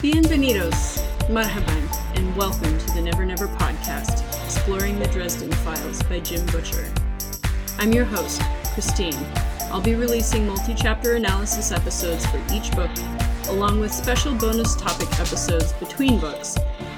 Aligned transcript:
Bienvenidos, 0.00 1.02
marhaban, 1.28 2.16
and 2.16 2.36
welcome 2.36 2.78
to 2.78 2.94
the 2.94 3.02
Never 3.02 3.26
Never 3.26 3.48
podcast, 3.48 4.22
exploring 4.44 4.96
the 5.00 5.08
Dresden 5.08 5.50
Files 5.50 6.00
by 6.04 6.20
Jim 6.20 6.46
Butcher. 6.46 6.86
I'm 7.80 7.92
your 7.92 8.04
host, 8.04 8.40
Christine. 8.74 9.16
I'll 9.72 9.80
be 9.80 9.96
releasing 9.96 10.46
multi 10.46 10.76
chapter 10.76 11.16
analysis 11.16 11.72
episodes 11.72 12.24
for 12.26 12.40
each 12.52 12.70
book, 12.76 12.92
along 13.48 13.80
with 13.80 13.92
special 13.92 14.36
bonus 14.36 14.76
topic 14.76 15.08
episodes 15.18 15.72
between 15.72 16.20
books, 16.20 16.56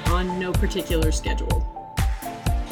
on 0.08 0.38
no 0.38 0.52
particular 0.52 1.10
schedule. 1.10 1.79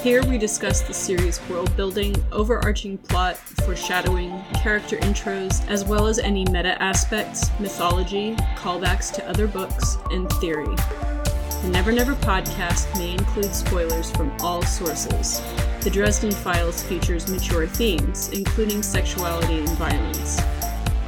Here 0.03 0.25
we 0.25 0.39
discuss 0.39 0.83
the 0.83 0.95
series' 0.95 1.41
world 1.49 1.77
building, 1.77 2.15
overarching 2.31 2.99
plot, 2.99 3.37
foreshadowing, 3.37 4.45
character 4.55 4.97
intros, 4.99 5.69
as 5.69 5.85
well 5.85 6.07
as 6.07 6.21
any 6.21 6.45
meta 6.45 6.81
aspects, 6.81 7.51
mythology, 7.59 8.37
callbacks 8.55 9.13
to 9.15 9.29
other 9.29 9.49
books, 9.49 9.99
and 10.13 10.31
theory. 10.35 10.73
The 10.77 11.71
Never 11.73 11.91
Never 11.91 12.15
podcast 12.15 12.97
may 12.97 13.11
include 13.11 13.53
spoilers 13.53 14.09
from 14.13 14.31
all 14.39 14.63
sources. 14.63 15.43
The 15.81 15.91
Dresden 15.91 16.31
Files 16.31 16.81
features 16.85 17.29
mature 17.29 17.67
themes, 17.67 18.29
including 18.29 18.85
sexuality 18.85 19.59
and 19.59 19.69
violence. 19.71 20.41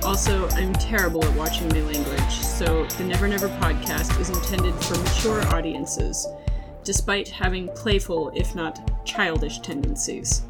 Also, 0.03 0.49
I'm 0.49 0.73
terrible 0.73 1.25
at 1.25 1.37
watching 1.37 1.69
my 1.69 1.81
language, 1.83 2.33
so 2.33 2.85
the 2.87 3.05
Never 3.05 3.29
Never 3.29 3.51
podcast 3.61 4.21
is 4.21 4.31
intended 4.31 4.75
for 4.83 4.99
mature 4.99 5.47
audiences 5.55 6.27
despite 6.91 7.29
having 7.29 7.69
playful, 7.69 8.33
if 8.35 8.57
not 8.57 9.07
childish, 9.07 9.61
tendencies. 9.61 10.43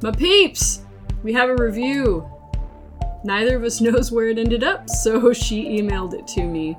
My 0.00 0.10
peeps! 0.10 0.80
We 1.22 1.34
have 1.34 1.50
a 1.50 1.54
review! 1.54 2.26
Neither 3.24 3.56
of 3.56 3.62
us 3.62 3.78
knows 3.82 4.10
where 4.10 4.28
it 4.28 4.38
ended 4.38 4.64
up, 4.64 4.88
so 4.88 5.30
she 5.34 5.78
emailed 5.82 6.14
it 6.14 6.26
to 6.28 6.44
me. 6.44 6.78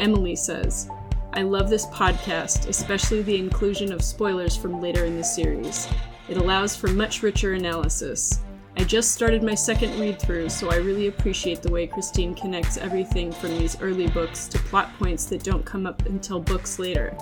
Emily 0.00 0.34
says, 0.34 0.90
I 1.34 1.42
love 1.42 1.70
this 1.70 1.86
podcast, 1.86 2.66
especially 2.68 3.22
the 3.22 3.38
inclusion 3.38 3.92
of 3.92 4.02
spoilers 4.02 4.56
from 4.56 4.82
later 4.82 5.04
in 5.04 5.16
the 5.16 5.22
series. 5.22 5.86
It 6.28 6.38
allows 6.38 6.74
for 6.74 6.88
much 6.88 7.22
richer 7.22 7.52
analysis. 7.52 8.40
I 8.76 8.84
just 8.84 9.12
started 9.12 9.42
my 9.42 9.54
second 9.54 9.98
read 10.00 10.18
through, 10.18 10.48
so 10.48 10.70
I 10.70 10.76
really 10.76 11.08
appreciate 11.08 11.62
the 11.62 11.70
way 11.70 11.86
Christine 11.86 12.34
connects 12.34 12.78
everything 12.78 13.30
from 13.30 13.50
these 13.50 13.80
early 13.80 14.08
books 14.08 14.48
to 14.48 14.58
plot 14.58 14.90
points 14.98 15.26
that 15.26 15.42
don't 15.42 15.64
come 15.64 15.86
up 15.86 16.06
until 16.06 16.40
books 16.40 16.78
later. 16.78 17.16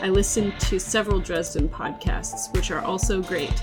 I 0.00 0.08
listened 0.08 0.58
to 0.60 0.80
several 0.80 1.20
Dresden 1.20 1.68
podcasts, 1.68 2.52
which 2.54 2.70
are 2.70 2.80
also 2.80 3.22
great, 3.22 3.62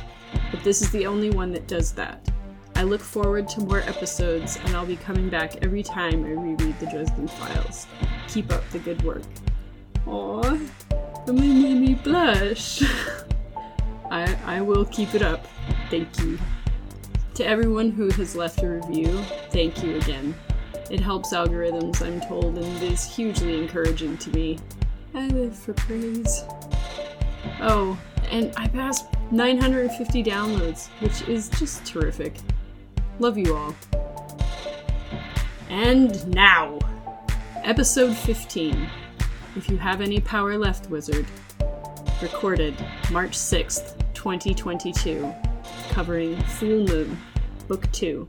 but 0.52 0.64
this 0.64 0.82
is 0.82 0.92
the 0.92 1.08
only 1.08 1.32
one 1.32 1.52
that 1.54 1.68
does 1.68 1.92
that. 1.94 2.30
I 2.76 2.84
look 2.84 3.02
forward 3.02 3.48
to 3.50 3.62
more 3.62 3.80
episodes, 3.80 4.58
and 4.64 4.76
I'll 4.76 4.86
be 4.86 4.96
coming 4.96 5.30
back 5.30 5.64
every 5.64 5.84
time 5.84 6.24
I 6.26 6.30
reread 6.30 6.80
the 6.80 6.86
Dresden 6.86 7.28
Files. 7.28 7.88
Keep 8.28 8.52
up 8.52 8.68
the 8.70 8.80
good 8.80 9.02
work. 9.04 9.24
Aw, 10.06 10.60
it 11.28 11.34
made 11.34 11.80
me 11.80 11.96
blush. 11.96 12.84
I, 14.12 14.38
I 14.46 14.62
will 14.62 14.86
keep 14.86 15.16
it 15.16 15.24
up. 15.24 15.48
Thank 15.90 16.20
you. 16.20 16.38
To 17.36 17.44
everyone 17.44 17.90
who 17.90 18.10
has 18.12 18.36
left 18.36 18.62
a 18.62 18.70
review, 18.70 19.18
thank 19.50 19.84
you 19.84 19.96
again. 19.96 20.36
It 20.92 21.00
helps 21.00 21.34
algorithms, 21.34 22.00
I'm 22.06 22.22
told, 22.22 22.60
and 22.60 22.84
is 22.84 23.04
hugely 23.04 23.58
encouraging 23.58 24.20
to 24.20 24.30
me. 24.30 24.60
I 25.16 25.28
live 25.30 25.58
for 25.58 25.74
praise. 25.74 26.44
Oh, 27.60 27.98
and 28.30 28.54
I 28.56 28.68
passed 28.68 29.08
950 29.32 30.24
downloads, 30.24 30.90
which 31.00 31.28
is 31.28 31.50
just 31.50 31.84
terrific. 31.86 32.36
Love 33.18 33.36
you 33.36 33.56
all. 33.56 33.76
And 35.70 36.28
now, 36.28 36.78
episode 37.64 38.16
15. 38.16 38.88
If 39.56 39.70
you 39.70 39.78
have 39.78 40.02
any 40.02 40.20
power 40.20 40.56
left, 40.56 40.92
wizard. 40.92 41.26
Recorded 42.22 42.76
March 43.12 43.32
6th, 43.32 43.98
2022 44.14 45.34
covering 45.94 46.36
Fool 46.46 46.88
Moon, 46.88 47.16
Book 47.68 47.90
2, 47.92 48.28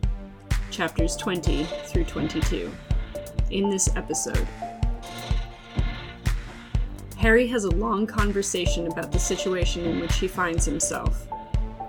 chapters 0.71 1.17
20 1.17 1.65
through 1.87 2.05
22. 2.05 2.71
In 3.53 3.71
this 3.71 3.89
episode, 3.97 4.47
Harry 7.17 7.47
has 7.47 7.65
a 7.65 7.71
long 7.71 8.07
conversation 8.07 8.87
about 8.89 9.11
the 9.11 9.19
situation 9.19 9.87
in 9.87 9.99
which 9.99 10.17
he 10.17 10.29
finds 10.29 10.67
himself. 10.67 11.27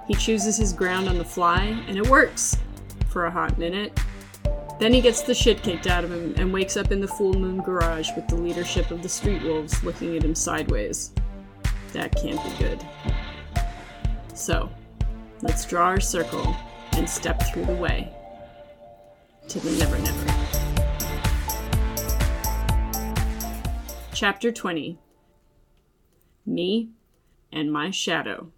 He 0.08 0.14
chooses 0.14 0.56
his 0.56 0.72
ground 0.72 1.10
on 1.10 1.18
the 1.18 1.26
fly, 1.26 1.64
and 1.90 1.98
it 1.98 2.08
works 2.08 2.56
for 3.10 3.26
a 3.26 3.32
hot 3.32 3.58
minute. 3.58 4.00
Then 4.80 4.94
he 4.94 5.02
gets 5.02 5.24
the 5.24 5.36
shit 5.36 5.62
kicked 5.62 5.88
out 5.88 6.06
of 6.06 6.12
him 6.14 6.36
and 6.38 6.54
wakes 6.54 6.78
up 6.78 6.94
in 6.94 7.02
the 7.02 7.08
Full 7.10 7.34
Moon 7.34 7.62
garage 7.62 8.12
with 8.16 8.30
the 8.30 8.38
leadership 8.38 8.92
of 8.92 9.04
the 9.04 9.10
Street 9.10 9.44
Wolves 9.44 9.84
looking 9.84 10.16
at 10.16 10.24
him 10.24 10.36
sideways. 10.36 11.12
That 11.92 12.16
can't 12.16 12.42
be 12.46 12.64
good. 12.64 12.88
So, 14.34 14.70
Let's 15.46 15.64
draw 15.64 15.86
our 15.86 16.00
circle 16.00 16.56
and 16.94 17.08
step 17.08 17.40
through 17.44 17.66
the 17.66 17.76
way 17.76 18.12
to 19.48 19.60
the 19.60 19.70
Never 19.78 20.00
Never. 20.00 20.26
Chapter 24.12 24.52
20 24.52 24.98
Me 26.48 26.90
and 27.52 27.72
My 27.72 27.92
Shadow. 27.92 28.52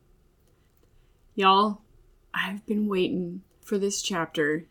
Y'all, 1.36 1.82
I've 2.34 2.66
been 2.66 2.88
waiting 2.88 3.42
for 3.60 3.78
this 3.78 4.02
chapter. 4.02 4.64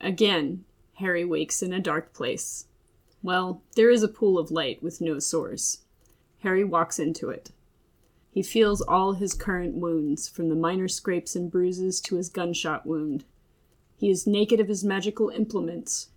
Again, 0.00 0.64
Harry 0.94 1.24
wakes 1.24 1.62
in 1.62 1.72
a 1.72 1.78
dark 1.78 2.12
place. 2.12 2.66
Well, 3.22 3.62
there 3.76 3.90
is 3.90 4.02
a 4.02 4.08
pool 4.08 4.40
of 4.40 4.50
light 4.50 4.82
with 4.82 5.00
no 5.00 5.20
source. 5.20 5.82
Harry 6.40 6.64
walks 6.64 6.98
into 6.98 7.30
it. 7.30 7.52
He 8.38 8.44
feels 8.44 8.80
all 8.82 9.14
his 9.14 9.34
current 9.34 9.74
wounds, 9.74 10.28
from 10.28 10.48
the 10.48 10.54
minor 10.54 10.86
scrapes 10.86 11.34
and 11.34 11.50
bruises 11.50 12.00
to 12.02 12.14
his 12.14 12.28
gunshot 12.28 12.86
wound. 12.86 13.24
He 13.96 14.10
is 14.10 14.28
naked 14.28 14.60
of 14.60 14.68
his 14.68 14.84
magical 14.84 15.30
implements. 15.30 16.10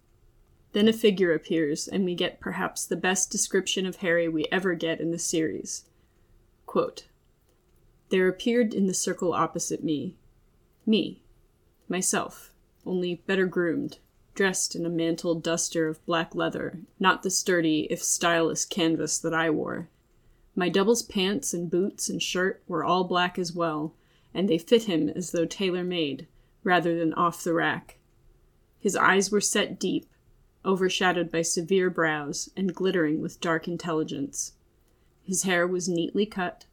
Then 0.73 0.87
a 0.87 0.93
figure 0.93 1.33
appears, 1.33 1.87
and 1.87 2.05
we 2.05 2.13
get 2.13 2.39
perhaps 2.39 2.85
the 2.85 2.95
best 2.95 3.31
description 3.31 3.87
of 3.87 3.95
Harry 3.95 4.27
we 4.29 4.45
ever 4.51 4.75
get 4.75 5.01
in 5.01 5.09
the 5.09 5.17
series. 5.17 5.85
Quote, 6.67 7.07
there 8.09 8.27
appeared 8.27 8.75
in 8.75 8.85
the 8.85 8.93
circle 8.93 9.33
opposite 9.33 9.83
me. 9.83 10.15
Me. 10.85 11.23
Myself. 11.89 12.53
Only 12.85 13.15
better 13.25 13.47
groomed, 13.47 13.97
dressed 14.35 14.75
in 14.75 14.85
a 14.85 14.89
mantled 14.89 15.41
duster 15.41 15.87
of 15.87 16.05
black 16.05 16.35
leather, 16.35 16.81
not 16.99 17.23
the 17.23 17.31
sturdy, 17.31 17.87
if 17.89 18.03
stylish, 18.03 18.65
canvas 18.65 19.17
that 19.17 19.33
I 19.33 19.49
wore. 19.49 19.89
My 20.55 20.67
double's 20.69 21.01
pants 21.01 21.53
and 21.53 21.71
boots 21.71 22.09
and 22.09 22.21
shirt 22.21 22.61
were 22.67 22.83
all 22.83 23.05
black 23.05 23.39
as 23.39 23.53
well, 23.53 23.95
and 24.33 24.49
they 24.49 24.57
fit 24.57 24.83
him 24.83 25.09
as 25.09 25.31
though 25.31 25.45
tailor 25.45 25.83
made, 25.83 26.27
rather 26.63 26.97
than 26.97 27.13
off 27.13 27.43
the 27.43 27.53
rack. 27.53 27.97
His 28.79 28.95
eyes 28.95 29.31
were 29.31 29.41
set 29.41 29.79
deep, 29.79 30.07
overshadowed 30.65 31.31
by 31.31 31.41
severe 31.41 31.89
brows 31.89 32.49
and 32.55 32.75
glittering 32.75 33.21
with 33.21 33.39
dark 33.39 33.67
intelligence. 33.67 34.53
His 35.23 35.43
hair 35.43 35.65
was 35.65 35.87
neatly 35.87 36.25
cut, 36.25 36.65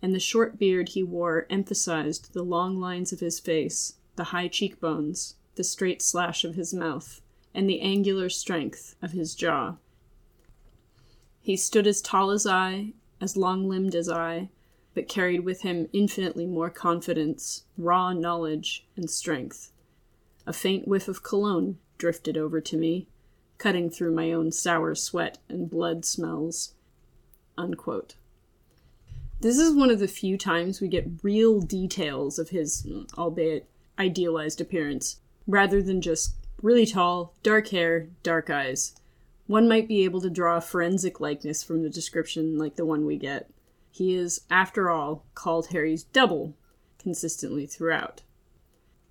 and 0.00 0.14
the 0.14 0.20
short 0.20 0.58
beard 0.58 0.90
he 0.90 1.02
wore 1.02 1.46
emphasized 1.50 2.32
the 2.32 2.42
long 2.42 2.80
lines 2.80 3.12
of 3.12 3.20
his 3.20 3.38
face, 3.40 3.94
the 4.16 4.24
high 4.24 4.48
cheekbones, 4.48 5.34
the 5.56 5.64
straight 5.64 6.00
slash 6.00 6.44
of 6.44 6.54
his 6.54 6.72
mouth, 6.72 7.20
and 7.54 7.68
the 7.68 7.80
angular 7.80 8.28
strength 8.28 8.94
of 9.02 9.12
his 9.12 9.34
jaw. 9.34 9.76
He 11.40 11.56
stood 11.56 11.86
as 11.86 12.00
tall 12.00 12.30
as 12.30 12.46
I 12.46 12.94
as 13.20 13.36
long 13.36 13.68
limbed 13.68 13.94
as 13.94 14.08
I, 14.08 14.50
but 14.94 15.08
carried 15.08 15.40
with 15.40 15.62
him 15.62 15.88
infinitely 15.92 16.46
more 16.46 16.70
confidence, 16.70 17.64
raw 17.76 18.12
knowledge, 18.12 18.86
and 18.96 19.10
strength. 19.10 19.70
A 20.46 20.52
faint 20.52 20.86
whiff 20.86 21.08
of 21.08 21.22
cologne 21.22 21.78
drifted 21.98 22.36
over 22.36 22.60
to 22.60 22.76
me, 22.76 23.08
cutting 23.58 23.90
through 23.90 24.14
my 24.14 24.32
own 24.32 24.52
sour 24.52 24.94
sweat 24.94 25.38
and 25.48 25.68
blood 25.68 26.04
smells. 26.04 26.74
Unquote. 27.58 28.16
This 29.40 29.58
is 29.58 29.74
one 29.74 29.90
of 29.90 29.98
the 29.98 30.08
few 30.08 30.38
times 30.38 30.80
we 30.80 30.88
get 30.88 31.22
real 31.22 31.60
details 31.60 32.38
of 32.38 32.50
his, 32.50 32.86
albeit 33.18 33.68
idealized 33.98 34.60
appearance, 34.60 35.20
rather 35.46 35.82
than 35.82 36.00
just 36.00 36.34
really 36.62 36.86
tall, 36.86 37.34
dark 37.42 37.68
hair, 37.68 38.08
dark 38.22 38.48
eyes. 38.48 38.94
One 39.46 39.68
might 39.68 39.86
be 39.86 40.04
able 40.04 40.20
to 40.22 40.30
draw 40.30 40.56
a 40.56 40.60
forensic 40.60 41.20
likeness 41.20 41.62
from 41.62 41.82
the 41.82 41.90
description 41.90 42.58
like 42.58 42.76
the 42.76 42.86
one 42.86 43.06
we 43.06 43.16
get. 43.16 43.50
He 43.90 44.14
is, 44.14 44.42
after 44.50 44.90
all, 44.90 45.24
called 45.34 45.68
Harry's 45.68 46.04
double 46.04 46.56
consistently 46.98 47.66
throughout. 47.66 48.22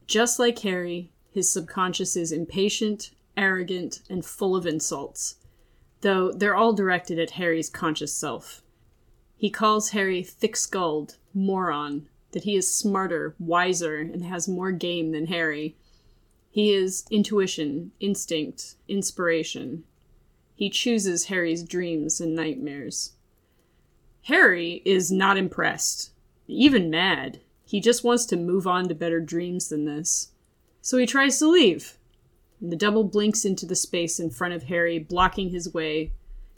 Just 0.07 0.37
like 0.37 0.59
Harry, 0.59 1.11
his 1.31 1.49
subconscious 1.49 2.15
is 2.15 2.31
impatient, 2.31 3.11
arrogant, 3.37 4.01
and 4.09 4.25
full 4.25 4.55
of 4.55 4.67
insults, 4.67 5.35
though 6.01 6.31
they're 6.31 6.55
all 6.55 6.73
directed 6.73 7.17
at 7.17 7.31
Harry's 7.31 7.69
conscious 7.69 8.13
self. 8.13 8.61
He 9.38 9.49
calls 9.49 9.89
Harry 9.89 10.21
thick 10.23 10.55
skulled, 10.55 11.17
moron, 11.33 12.07
that 12.31 12.43
he 12.43 12.55
is 12.55 12.73
smarter, 12.73 13.35
wiser, 13.39 13.97
and 13.97 14.25
has 14.25 14.47
more 14.47 14.71
game 14.71 15.11
than 15.13 15.27
Harry. 15.27 15.77
He 16.51 16.73
is 16.73 17.05
intuition, 17.09 17.91
instinct, 17.99 18.75
inspiration, 18.88 19.85
He 20.55 20.69
chooses 20.69 21.25
Harry's 21.25 21.63
dreams 21.63 22.21
and 22.21 22.33
nightmares. 22.33 23.13
Harry 24.23 24.81
is 24.85 25.11
not 25.11 25.37
impressed, 25.37 26.11
even 26.47 26.89
mad. 26.89 27.41
He 27.65 27.79
just 27.79 28.03
wants 28.03 28.25
to 28.27 28.37
move 28.37 28.65
on 28.65 28.87
to 28.87 28.95
better 28.95 29.19
dreams 29.19 29.69
than 29.69 29.85
this. 29.85 30.29
So 30.81 30.97
he 30.97 31.05
tries 31.05 31.37
to 31.39 31.47
leave. 31.47 31.97
And 32.61 32.71
the 32.71 32.77
double 32.77 33.03
blinks 33.03 33.43
into 33.43 33.65
the 33.65 33.75
space 33.75 34.19
in 34.19 34.29
front 34.29 34.53
of 34.53 34.63
Harry, 34.63 34.97
blocking 34.97 35.49
his 35.49 35.73
way. 35.73 36.13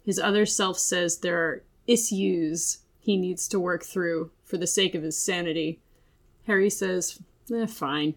His 0.06 0.20
other 0.20 0.46
self 0.46 0.78
says 0.78 1.18
there 1.18 1.40
are 1.40 1.64
issues 1.88 2.80
he 3.00 3.18
needs 3.18 3.48
to 3.48 3.60
work 3.60 3.84
through 3.84 4.32
for 4.44 4.58
the 4.58 4.68
sake 4.68 4.94
of 4.96 5.04
his 5.04 5.18
sanity. 5.18 5.80
Harry 6.46 6.70
says, 6.70 7.20
eh, 7.54 7.66
fine. 7.66 8.16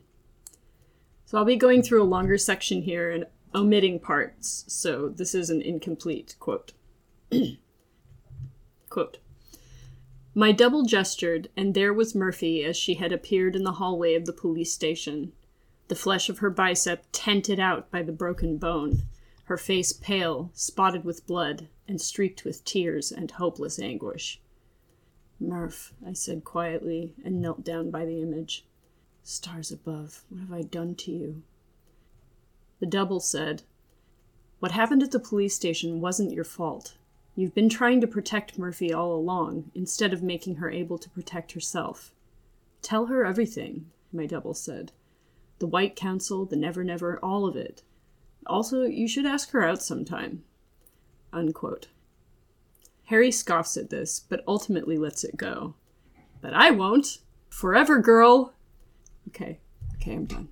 So 1.24 1.38
I'll 1.38 1.44
be 1.44 1.56
going 1.56 1.82
through 1.82 2.02
a 2.02 2.04
longer 2.04 2.36
section 2.36 2.82
here 2.82 3.10
and 3.10 3.24
omitting 3.55 4.00
parts, 4.00 4.64
so 4.69 5.08
this 5.08 5.35
is 5.35 5.50
an 5.50 5.61
incomplete 5.61 6.37
quote. 6.38 6.73
quote. 8.88 9.19
My 10.35 10.52
double 10.52 10.85
gestured, 10.85 11.49
and 11.56 11.75
there 11.75 11.93
was 11.93 12.14
Murphy 12.14 12.64
as 12.64 12.76
she 12.76 12.94
had 12.94 13.12
appeared 13.12 13.56
in 13.56 13.64
the 13.64 13.73
hallway 13.73 14.14
of 14.14 14.26
the 14.26 14.32
police 14.32 14.73
station, 14.73 15.32
the 15.88 15.97
flesh 15.97 16.29
of 16.29 16.38
her 16.38 16.50
bicep 16.50 17.05
tented 17.11 17.58
out 17.58 17.91
by 17.91 18.02
the 18.02 18.12
broken 18.12 18.56
bone, 18.56 19.02
her 19.44 19.56
face 19.56 19.93
pale, 19.93 20.52
spotted 20.55 21.05
with 21.05 21.26
blood, 21.26 21.67
and 21.88 22.00
streaked 22.00 22.44
with 22.44 22.64
tears 22.64 23.11
and 23.11 23.32
hopeless 23.32 23.81
anguish. 23.81 24.41
Murph, 25.41 25.93
I 26.06 26.12
said 26.12 26.44
quietly, 26.44 27.14
and 27.25 27.41
knelt 27.41 27.64
down 27.64 27.91
by 27.91 28.05
the 28.05 28.23
image. 28.23 28.64
Stars 29.25 29.73
above, 29.73 30.23
what 30.29 30.41
have 30.41 30.52
I 30.52 30.62
done 30.62 30.94
to 30.94 31.11
you? 31.11 31.43
The 32.80 32.86
double 32.86 33.20
said, 33.20 33.62
What 34.58 34.72
happened 34.72 35.02
at 35.02 35.10
the 35.10 35.20
police 35.20 35.54
station 35.54 36.00
wasn't 36.00 36.32
your 36.32 36.44
fault. 36.44 36.96
You've 37.36 37.54
been 37.54 37.68
trying 37.68 38.00
to 38.00 38.06
protect 38.06 38.58
Murphy 38.58 38.92
all 38.92 39.14
along, 39.14 39.70
instead 39.74 40.12
of 40.12 40.22
making 40.22 40.56
her 40.56 40.70
able 40.70 40.98
to 40.98 41.10
protect 41.10 41.52
herself. 41.52 42.12
Tell 42.82 43.06
her 43.06 43.24
everything, 43.24 43.90
my 44.12 44.26
double 44.26 44.54
said. 44.54 44.92
The 45.58 45.66
White 45.66 45.94
Council, 45.94 46.46
the 46.46 46.56
Never 46.56 46.82
Never, 46.82 47.18
all 47.22 47.46
of 47.46 47.54
it. 47.54 47.82
Also, 48.46 48.84
you 48.84 49.06
should 49.06 49.26
ask 49.26 49.50
her 49.50 49.62
out 49.62 49.82
sometime. 49.82 50.42
Unquote. 51.32 51.88
Harry 53.04 53.30
scoffs 53.30 53.76
at 53.76 53.90
this, 53.90 54.20
but 54.20 54.42
ultimately 54.46 54.96
lets 54.96 55.22
it 55.22 55.36
go. 55.36 55.74
But 56.40 56.54
I 56.54 56.70
won't! 56.70 57.18
Forever, 57.50 57.98
girl! 57.98 58.54
Okay, 59.28 59.58
okay, 59.96 60.14
I'm 60.14 60.24
done. 60.24 60.48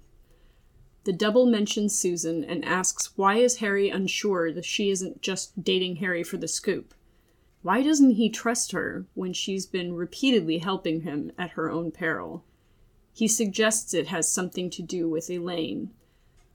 The 1.09 1.15
double 1.15 1.47
mentions 1.47 1.99
Susan 1.99 2.45
and 2.45 2.63
asks 2.67 3.17
why 3.17 3.37
is 3.39 3.61
Harry 3.61 3.89
unsure 3.89 4.53
that 4.53 4.67
she 4.67 4.91
isn't 4.91 5.23
just 5.23 5.65
dating 5.65 5.97
Harry 5.97 6.23
for 6.23 6.37
the 6.37 6.47
scoop? 6.47 6.93
Why 7.63 7.83
doesn't 7.83 8.17
he 8.17 8.29
trust 8.29 8.73
her 8.73 9.07
when 9.15 9.33
she's 9.33 9.65
been 9.65 9.95
repeatedly 9.95 10.59
helping 10.59 11.01
him 11.01 11.33
at 11.39 11.53
her 11.53 11.71
own 11.71 11.93
peril? 11.93 12.45
He 13.15 13.27
suggests 13.27 13.95
it 13.95 14.09
has 14.09 14.31
something 14.31 14.69
to 14.69 14.83
do 14.83 15.09
with 15.09 15.31
Elaine, 15.31 15.95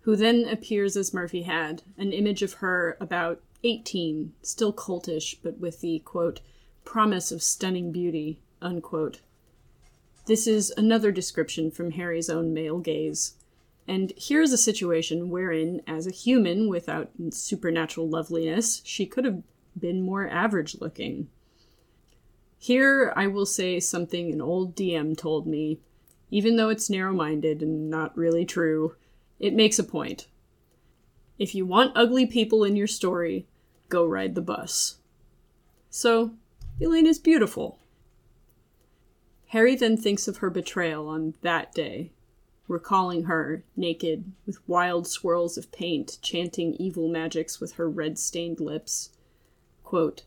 who 0.01 0.15
then 0.15 0.47
appears 0.47 0.95
as 0.95 1.15
Murphy 1.15 1.41
had, 1.41 1.81
an 1.97 2.13
image 2.13 2.43
of 2.43 2.53
her 2.61 2.95
about 3.01 3.41
18, 3.63 4.33
still 4.43 4.71
coltish, 4.71 5.35
but 5.41 5.57
with 5.57 5.81
the, 5.81 5.97
quote, 6.05 6.41
promise 6.85 7.31
of 7.31 7.41
stunning 7.41 7.91
beauty, 7.91 8.39
unquote. 8.61 9.21
This 10.27 10.45
is 10.45 10.71
another 10.77 11.11
description 11.11 11.71
from 11.71 11.89
Harry's 11.89 12.29
own 12.29 12.53
male 12.53 12.77
gaze. 12.77 13.33
And 13.87 14.13
here's 14.15 14.53
a 14.53 14.57
situation 14.57 15.29
wherein, 15.29 15.81
as 15.85 16.07
a 16.07 16.11
human 16.11 16.69
without 16.69 17.11
supernatural 17.31 18.09
loveliness, 18.09 18.81
she 18.85 19.05
could 19.05 19.25
have 19.25 19.43
been 19.77 20.01
more 20.01 20.27
average 20.27 20.75
looking. 20.79 21.27
Here, 22.57 23.11
I 23.15 23.27
will 23.27 23.45
say 23.45 23.81
something 23.81 24.31
an 24.31 24.39
old 24.39 24.73
DM 24.73 25.17
told 25.17 25.45
me. 25.45 25.79
Even 26.31 26.55
though 26.55 26.69
it's 26.69 26.89
narrow 26.89 27.13
minded 27.13 27.61
and 27.61 27.89
not 27.89 28.17
really 28.17 28.45
true, 28.45 28.95
it 29.37 29.53
makes 29.53 29.77
a 29.77 29.83
point. 29.83 30.27
If 31.37 31.53
you 31.53 31.65
want 31.65 31.91
ugly 31.93 32.25
people 32.25 32.63
in 32.63 32.77
your 32.77 32.87
story, 32.87 33.47
go 33.89 34.05
ride 34.05 34.33
the 34.33 34.41
bus. 34.41 34.99
So, 35.89 36.35
Elaine 36.79 37.05
is 37.05 37.19
beautiful. 37.19 37.79
Harry 39.47 39.75
then 39.75 39.97
thinks 39.97 40.27
of 40.29 40.37
her 40.37 40.49
betrayal 40.49 41.09
on 41.09 41.35
that 41.41 41.73
day, 41.73 42.12
recalling 42.67 43.23
her, 43.23 43.63
naked, 43.75 44.31
with 44.45 44.67
wild 44.67 45.07
swirls 45.07 45.57
of 45.57 45.71
paint, 45.71 46.17
chanting 46.21 46.73
evil 46.75 47.07
magics 47.07 47.59
with 47.59 47.73
her 47.73 47.89
red 47.89 48.17
stained 48.17 48.59
lips. 48.59 49.09
Quote, 49.83 50.23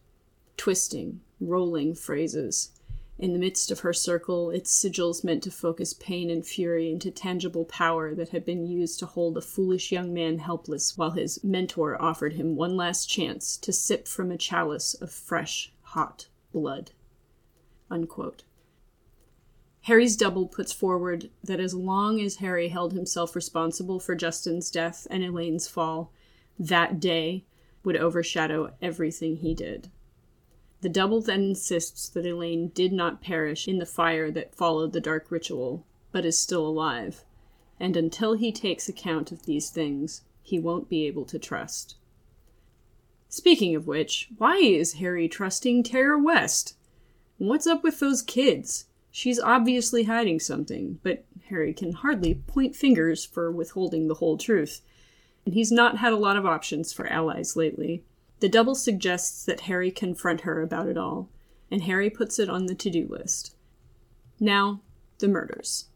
twisting, 0.56 1.21
rolling 1.41 1.94
phrases, 1.94 2.71
in 3.19 3.33
the 3.33 3.38
midst 3.38 3.71
of 3.71 3.81
her 3.81 3.94
circle, 3.94 4.50
its 4.50 4.71
sigils 4.71 5.25
meant 5.25 5.43
to 5.44 5.50
focus 5.50 5.94
pain 5.94 6.29
and 6.29 6.47
fury 6.47 6.91
into 6.91 7.11
tangible 7.11 7.65
power 7.65 8.15
that 8.15 8.29
had 8.29 8.44
been 8.44 8.67
used 8.67 8.99
to 8.99 9.06
hold 9.06 9.39
a 9.39 9.41
foolish 9.41 9.91
young 9.91 10.12
man 10.12 10.39
helpless 10.39 10.99
while 10.99 11.12
his 11.12 11.43
mentor 11.43 12.00
offered 12.00 12.35
him 12.35 12.56
one 12.56 12.77
last 12.77 13.06
chance 13.06 13.56
to 13.56 13.73
sip 13.73 14.06
from 14.06 14.31
a 14.31 14.37
chalice 14.37 14.93
of 14.93 15.11
fresh, 15.11 15.73
hot 15.81 16.29
blood. 16.53 16.91
Unquote. 17.91 18.43
Harry's 19.87 20.17
double 20.17 20.49
puts 20.49 20.73
forward 20.73 21.31
that 21.44 21.61
as 21.61 21.73
long 21.73 22.21
as 22.21 22.37
Harry 22.37 22.71
held 22.71 22.93
himself 22.93 23.37
responsible 23.37 24.00
for 24.00 24.17
Justin's 24.17 24.69
death 24.69 25.06
and 25.11 25.23
Elaine's 25.23 25.69
fall, 25.69 26.11
that 26.59 26.99
day 26.99 27.44
would 27.85 27.97
overshadow 27.97 28.75
everything 28.83 29.37
he 29.37 29.55
did. 29.55 29.88
The 30.81 30.88
double 30.88 31.21
then 31.21 31.44
insists 31.44 32.09
that 32.09 32.27
Elaine 32.27 32.73
did 32.75 32.93
not 32.93 33.23
perish 33.23 33.69
in 33.69 33.79
the 33.79 33.87
fire 33.87 34.29
that 34.33 34.56
followed 34.56 34.93
the 34.93 35.00
dark 35.00 35.31
ritual, 35.31 35.87
but 36.11 36.25
is 36.25 36.37
still 36.37 36.67
alive, 36.67 37.25
and 37.79 37.97
until 37.97 38.35
he 38.35 38.50
takes 38.50 38.89
account 38.89 39.31
of 39.31 39.44
these 39.47 39.71
things, 39.71 40.23
he 40.43 40.59
won't 40.59 40.89
be 40.89 41.06
able 41.06 41.27
to 41.27 41.39
trust. 41.39 41.94
Speaking 43.29 43.77
of 43.77 43.87
which, 43.87 44.31
why 44.37 44.56
is 44.56 44.94
Harry 44.94 45.29
trusting 45.29 45.85
Tara 45.85 46.21
West? 46.21 46.75
What's 47.39 47.69
up 47.69 47.85
with 47.85 48.00
those 48.00 48.21
kids? 48.21 48.87
She's 49.17 49.41
obviously 49.41 50.03
hiding 50.03 50.41
something, 50.41 51.01
but 51.03 51.25
Harry 51.49 51.73
can 51.73 51.93
hardly 51.93 52.35
point 52.35 52.77
fingers 52.77 53.25
for 53.25 53.51
withholding 53.51 54.09
the 54.09 54.17
whole 54.17 54.37
truth, 54.37 54.83
and 55.47 55.55
he's 55.55 55.73
not 55.73 55.97
had 55.97 56.13
a 56.13 56.19
lot 56.19 56.37
of 56.37 56.45
options 56.45 56.93
for 56.93 57.07
allies 57.07 57.57
lately. 57.57 58.05
The 58.41 58.51
double 58.51 58.75
suggests 58.75 59.43
that 59.47 59.61
Harry 59.63 59.91
confront 59.91 60.43
her 60.43 60.61
about 60.61 60.87
it 60.87 60.99
all, 60.99 61.31
and 61.70 61.85
Harry 61.85 62.11
puts 62.11 62.39
it 62.39 62.51
on 62.51 62.67
the 62.67 62.75
to 62.75 62.91
do 62.91 63.08
list. 63.08 63.56
Now, 64.39 64.82
the 65.17 65.29
murders. 65.29 65.87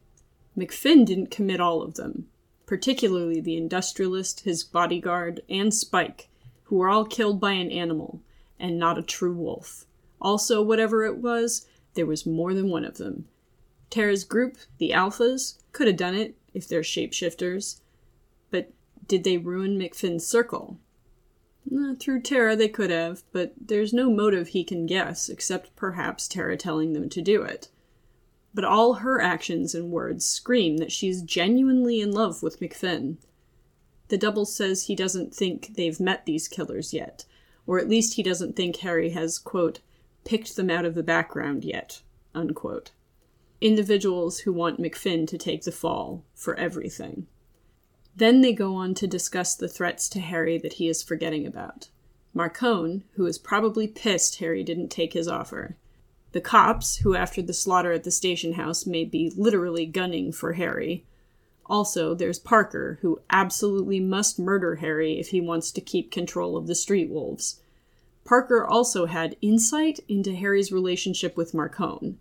MacFinn 0.57 1.05
didn't 1.05 1.31
commit 1.31 1.61
all 1.61 1.83
of 1.83 1.97
them, 1.97 2.27
particularly 2.65 3.43
the 3.43 3.59
industrialist, 3.59 4.45
his 4.45 4.65
bodyguard, 4.65 5.43
and 5.47 5.75
Spike, 5.75 6.31
who 6.63 6.77
were 6.77 6.89
all 6.89 7.05
killed 7.05 7.39
by 7.39 7.53
an 7.53 7.71
animal, 7.71 8.23
and 8.59 8.79
not 8.79 8.97
a 8.97 9.03
true 9.03 9.35
wolf. 9.35 9.85
Also, 10.23 10.63
whatever 10.63 11.05
it 11.05 11.19
was, 11.19 11.67
there 11.95 12.07
was 12.07 12.27
more 12.27 12.55
than 12.55 12.69
one 12.69 12.85
of 12.85 12.99
them. 12.99 13.27
Tara's 13.91 14.25
group, 14.25 14.57
the 14.79 14.91
Alphas, 14.91 15.59
could 15.73 15.89
have 15.89 15.97
done 15.97 16.15
it 16.15 16.37
if 16.55 16.69
they're 16.69 16.83
shapeshifters. 16.83 17.81
But 18.51 18.73
did 19.07 19.25
they 19.25 19.37
ruin 19.37 19.79
MacFinn's 19.79 20.27
circle? 20.27 20.79
Uh, 21.73 21.95
through 21.99 22.23
Tara, 22.23 22.57
they 22.57 22.69
could 22.69 22.91
have, 22.91 23.23
but 23.33 23.53
there's 23.61 23.93
no 23.93 24.11
motive 24.11 24.49
he 24.49 24.65
can 24.65 24.87
guess, 24.87 25.29
except 25.29 25.75
perhaps 25.77 26.27
Terra 26.27 26.57
telling 26.57 26.93
them 26.93 27.09
to 27.11 27.21
do 27.21 27.43
it. 27.43 27.69
But 28.55 28.65
all 28.65 28.95
her 28.95 29.21
actions 29.21 29.75
and 29.75 29.91
words 29.91 30.25
scream 30.25 30.79
that 30.79 30.91
she's 30.91 31.23
genuinely 31.23 32.01
in 32.01 32.11
love 32.11 32.43
with 32.43 32.61
MacFinn. 32.61 33.19
The 34.09 34.19
double 34.19 34.45
says 34.45 34.85
he 34.85 34.97
doesn't 34.97 35.35
think 35.35 35.77
they've 35.77 36.01
met 36.01 36.27
these 36.27 36.49
killers 36.49 36.93
yet, 36.93 37.25
or 37.67 37.79
at 37.79 37.89
least 37.89 38.15
he 38.15 38.23
doesn't 38.23 38.57
think 38.57 38.77
Harry 38.77 39.11
has, 39.11 39.39
quote, 39.39 39.81
picked 40.31 40.55
them 40.55 40.71
out 40.71 40.85
of 40.85 40.95
the 40.95 41.03
background 41.03 41.65
yet, 41.65 42.03
unquote. 42.37 42.93
Individuals 43.61 44.39
who 44.39 44.53
want 44.53 44.79
MacFinn 44.79 45.27
to 45.27 45.37
take 45.37 45.65
the 45.65 45.73
fall 45.73 46.23
for 46.37 46.55
everything. 46.55 47.27
Then 48.15 48.41
they 48.41 48.53
go 48.53 48.77
on 48.77 48.95
to 48.95 49.09
discuss 49.09 49.57
the 49.57 49.67
threats 49.67 50.09
to 50.11 50.21
Harry 50.21 50.57
that 50.59 50.75
he 50.75 50.87
is 50.87 51.03
forgetting 51.03 51.49
about. 51.49 51.89
Marcone, 52.33 53.03
who 53.15 53.27
is 53.27 53.39
probably 53.39 53.89
pissed 53.89 54.39
Harry 54.39 54.63
didn't 54.63 54.91
take 54.91 55.15
his 55.15 55.27
offer. 55.27 55.77
The 56.31 56.41
cops, 56.41 56.99
who 56.99 57.17
after 57.17 57.43
the 57.43 57.53
slaughter 57.53 57.91
at 57.91 58.05
the 58.05 58.13
station 58.13 58.53
house 58.53 58.87
may 58.87 59.05
be 59.05 59.33
literally 59.37 59.85
gunning 59.85 60.31
for 60.31 60.53
Harry. 60.53 61.05
Also, 61.67 62.15
there's 62.15 62.39
Parker, 62.39 63.01
who 63.03 63.21
absolutely 63.31 63.99
must 63.99 64.39
murder 64.39 64.77
Harry 64.77 65.19
if 65.19 65.31
he 65.31 65.41
wants 65.41 65.73
to 65.73 65.81
keep 65.81 66.13
control 66.13 66.57
of 66.57 66.69
the 66.69 66.77
street 66.77 67.11
wolves. 67.11 67.61
Parker 68.31 68.65
also 68.65 69.07
had 69.07 69.35
insight 69.43 69.99
into 70.07 70.37
Harry's 70.37 70.71
relationship 70.71 71.37
with 71.37 71.53
Marcone, 71.53 72.15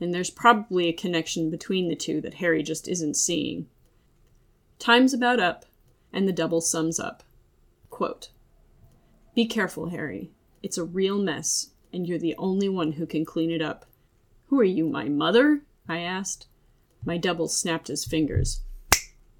and 0.00 0.14
there's 0.14 0.30
probably 0.30 0.86
a 0.86 0.92
connection 0.92 1.50
between 1.50 1.88
the 1.88 1.96
two 1.96 2.20
that 2.20 2.34
Harry 2.34 2.62
just 2.62 2.86
isn't 2.86 3.16
seeing. 3.16 3.66
Time's 4.78 5.12
about 5.12 5.40
up, 5.40 5.64
and 6.12 6.28
the 6.28 6.32
double 6.32 6.60
sums 6.60 7.00
up. 7.00 7.24
Quote, 7.90 8.28
Be 9.34 9.46
careful, 9.46 9.88
Harry. 9.88 10.30
It's 10.62 10.78
a 10.78 10.84
real 10.84 11.18
mess, 11.18 11.70
and 11.92 12.06
you're 12.06 12.20
the 12.20 12.36
only 12.38 12.68
one 12.68 12.92
who 12.92 13.04
can 13.04 13.24
clean 13.24 13.50
it 13.50 13.60
up. 13.60 13.84
Who 14.50 14.60
are 14.60 14.64
you, 14.64 14.86
my 14.86 15.08
mother? 15.08 15.62
I 15.88 15.98
asked. 15.98 16.46
My 17.04 17.18
double 17.18 17.48
snapped 17.48 17.88
his 17.88 18.04
fingers. 18.04 18.60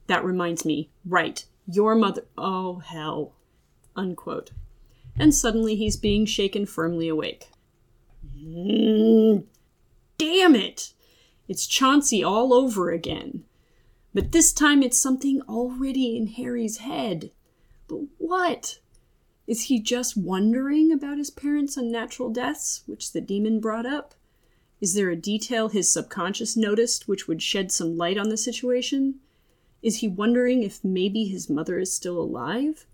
That 0.08 0.24
reminds 0.24 0.64
me. 0.64 0.90
Right. 1.04 1.44
Your 1.68 1.94
mother. 1.94 2.24
Oh, 2.36 2.78
hell. 2.80 3.36
Unquote. 3.94 4.50
And 5.18 5.34
suddenly 5.34 5.74
he's 5.74 5.96
being 5.96 6.26
shaken 6.26 6.66
firmly 6.66 7.08
awake. 7.08 7.48
Mm, 8.36 9.44
damn 10.16 10.54
it! 10.54 10.92
It's 11.48 11.66
Chauncey 11.66 12.22
all 12.22 12.52
over 12.52 12.90
again. 12.90 13.44
But 14.14 14.32
this 14.32 14.52
time 14.52 14.82
it's 14.82 14.98
something 14.98 15.42
already 15.42 16.16
in 16.16 16.28
Harry's 16.28 16.78
head. 16.78 17.30
But 17.88 18.00
what? 18.18 18.78
Is 19.46 19.62
he 19.62 19.80
just 19.80 20.16
wondering 20.16 20.92
about 20.92 21.18
his 21.18 21.30
parents' 21.30 21.76
unnatural 21.76 22.30
deaths, 22.30 22.82
which 22.86 23.12
the 23.12 23.20
demon 23.20 23.60
brought 23.60 23.86
up? 23.86 24.14
Is 24.80 24.94
there 24.94 25.10
a 25.10 25.16
detail 25.16 25.68
his 25.68 25.90
subconscious 25.90 26.56
noticed 26.56 27.08
which 27.08 27.26
would 27.26 27.42
shed 27.42 27.72
some 27.72 27.96
light 27.96 28.18
on 28.18 28.28
the 28.28 28.36
situation? 28.36 29.20
Is 29.82 29.98
he 29.98 30.08
wondering 30.08 30.62
if 30.62 30.84
maybe 30.84 31.24
his 31.24 31.48
mother 31.48 31.78
is 31.78 31.92
still 31.92 32.20
alive? 32.20 32.86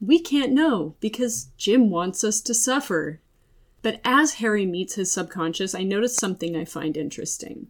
We 0.00 0.18
can't 0.18 0.52
know 0.52 0.94
because 1.00 1.48
Jim 1.56 1.90
wants 1.90 2.22
us 2.22 2.40
to 2.42 2.54
suffer. 2.54 3.20
But 3.82 4.00
as 4.04 4.34
Harry 4.34 4.66
meets 4.66 4.94
his 4.94 5.10
subconscious, 5.10 5.74
I 5.74 5.82
notice 5.82 6.16
something 6.16 6.56
I 6.56 6.64
find 6.64 6.96
interesting. 6.96 7.68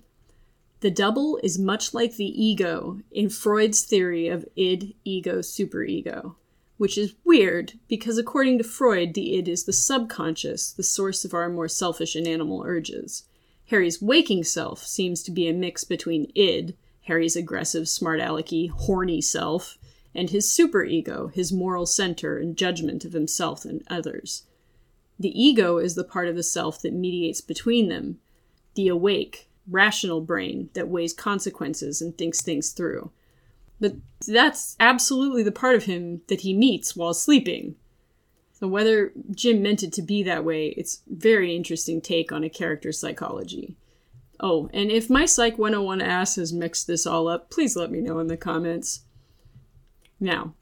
The 0.80 0.90
double 0.90 1.38
is 1.42 1.58
much 1.58 1.94
like 1.94 2.16
the 2.16 2.24
ego 2.24 3.00
in 3.10 3.30
Freud's 3.30 3.82
theory 3.84 4.28
of 4.28 4.46
id, 4.56 4.94
ego, 5.04 5.38
superego, 5.38 6.34
which 6.76 6.98
is 6.98 7.14
weird 7.24 7.74
because 7.88 8.18
according 8.18 8.58
to 8.58 8.64
Freud, 8.64 9.14
the 9.14 9.36
id 9.36 9.48
is 9.48 9.64
the 9.64 9.72
subconscious, 9.72 10.72
the 10.72 10.82
source 10.82 11.24
of 11.24 11.32
our 11.32 11.48
more 11.48 11.68
selfish 11.68 12.14
and 12.14 12.26
animal 12.26 12.62
urges. 12.66 13.24
Harry's 13.66 14.02
waking 14.02 14.44
self 14.44 14.84
seems 14.84 15.22
to 15.22 15.30
be 15.30 15.48
a 15.48 15.52
mix 15.52 15.82
between 15.84 16.30
id, 16.34 16.76
Harry's 17.02 17.36
aggressive, 17.36 17.88
smart 17.88 18.20
alecky, 18.20 18.68
horny 18.68 19.20
self, 19.20 19.78
and 20.16 20.30
his 20.30 20.46
superego, 20.46 21.32
his 21.32 21.52
moral 21.52 21.86
center 21.86 22.38
and 22.38 22.56
judgment 22.56 23.04
of 23.04 23.12
himself 23.12 23.64
and 23.64 23.82
others. 23.88 24.44
The 25.18 25.40
ego 25.40 25.78
is 25.78 25.94
the 25.94 26.04
part 26.04 26.26
of 26.26 26.36
the 26.36 26.42
self 26.42 26.80
that 26.82 26.92
mediates 26.92 27.40
between 27.40 27.88
them, 27.88 28.18
the 28.74 28.88
awake, 28.88 29.48
rational 29.68 30.20
brain 30.20 30.70
that 30.74 30.88
weighs 30.88 31.12
consequences 31.12 32.00
and 32.00 32.16
thinks 32.16 32.40
things 32.40 32.70
through. 32.70 33.10
But 33.78 33.96
that's 34.26 34.76
absolutely 34.80 35.42
the 35.42 35.52
part 35.52 35.74
of 35.74 35.84
him 35.84 36.22
that 36.28 36.40
he 36.40 36.54
meets 36.54 36.96
while 36.96 37.14
sleeping. 37.14 37.76
So 38.52 38.66
whether 38.66 39.12
Jim 39.32 39.60
meant 39.60 39.82
it 39.82 39.92
to 39.94 40.02
be 40.02 40.22
that 40.22 40.44
way, 40.44 40.68
it's 40.68 41.02
very 41.06 41.54
interesting 41.54 42.00
take 42.00 42.32
on 42.32 42.42
a 42.42 42.48
character's 42.48 42.98
psychology. 42.98 43.76
Oh, 44.40 44.70
and 44.72 44.90
if 44.90 45.10
my 45.10 45.26
Psych 45.26 45.58
101 45.58 46.00
ass 46.00 46.36
has 46.36 46.52
mixed 46.52 46.86
this 46.86 47.06
all 47.06 47.28
up, 47.28 47.50
please 47.50 47.76
let 47.76 47.90
me 47.90 48.00
know 48.00 48.18
in 48.18 48.28
the 48.28 48.36
comments. 48.36 49.00
Now, 50.18 50.54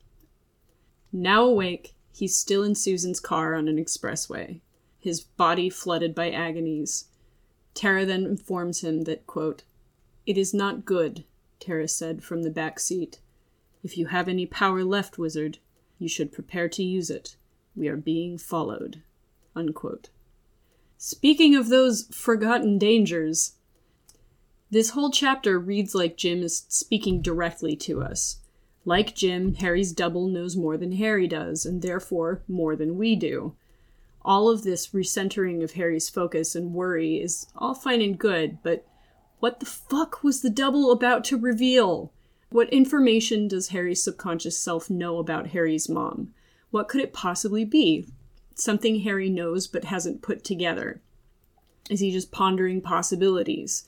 now 1.12 1.44
awake, 1.44 1.94
he's 2.12 2.37
still 2.37 2.64
in 2.64 2.75
Susan's 2.75 3.20
car 3.20 3.54
on 3.54 3.68
an 3.68 3.76
expressway, 3.76 4.61
his 4.99 5.20
body 5.20 5.70
flooded 5.70 6.14
by 6.14 6.30
agonies. 6.30 7.04
Tara 7.75 8.04
then 8.04 8.25
informs 8.25 8.82
him 8.82 9.02
that, 9.02 9.26
quote, 9.26 9.62
It 10.26 10.37
is 10.37 10.52
not 10.52 10.84
good, 10.84 11.25
Tara 11.61 11.88
said 11.88 12.23
from 12.23 12.42
the 12.42 12.50
back 12.50 12.80
seat. 12.80 13.20
If 13.82 13.96
you 13.96 14.06
have 14.06 14.28
any 14.28 14.46
power 14.46 14.82
left, 14.82 15.18
wizard, 15.18 15.58
you 15.99 16.08
should 16.08 16.32
prepare 16.32 16.68
to 16.70 16.82
use 16.82 17.11
it. 17.11 17.37
We 17.76 17.88
are 17.88 17.96
being 17.96 18.38
followed. 18.38 19.02
Unquote. 19.54 20.11
Speaking 20.99 21.54
of 21.54 21.68
those 21.68 22.08
forgotten 22.11 22.78
dangers, 22.78 23.52
this 24.70 24.90
whole 24.90 25.11
chapter 25.11 25.58
reads 25.58 25.94
like 25.94 26.16
Jim 26.16 26.42
is 26.42 26.64
speaking 26.68 27.20
directly 27.20 27.76
to 27.76 28.02
us. 28.02 28.40
Like 28.85 29.14
Jim, 29.14 29.55
Harry's 29.55 29.93
double 29.93 30.29
knows 30.29 30.57
more 30.57 30.76
than 30.76 30.93
Harry 30.93 31.26
does, 31.26 31.64
and 31.64 31.81
therefore 31.81 32.43
more 32.47 32.76
than 32.76 32.99
we 32.99 33.17
do. 33.17 33.55
All 34.23 34.49
of 34.49 34.62
this 34.62 34.88
recentering 34.88 35.62
of 35.62 35.73
Harry's 35.73 36.09
focus 36.09 36.55
and 36.55 36.75
worry 36.75 37.21
is 37.21 37.47
all 37.57 37.75
fine 37.75 38.03
and 38.03 38.19
good, 38.19 38.59
but 38.62 38.87
what 39.41 39.61
the 39.61 39.67
fuck 39.67 40.23
was 40.23 40.41
the 40.41 40.50
double 40.50 40.91
about 40.91 41.25
to 41.25 41.37
reveal? 41.37 42.12
What 42.50 42.73
information 42.73 43.49
does 43.49 43.69
Harry's 43.69 44.03
subconscious 44.03 44.59
self 44.59 44.88
know 44.88 45.19
about 45.19 45.49
Harry's 45.49 45.88
mom? 45.88 46.33
What 46.71 46.88
could 46.88 47.00
it 47.00 47.12
possibly 47.12 47.64
be? 47.64 48.09
Something 48.55 49.00
Harry 49.00 49.29
knows 49.29 49.67
but 49.67 49.85
hasn't 49.85 50.23
put 50.23 50.45
together. 50.45 51.00
Is 51.91 52.00
he 52.00 52.11
just 52.11 52.33
pondering 52.33 52.81
possibilities? 52.81 53.87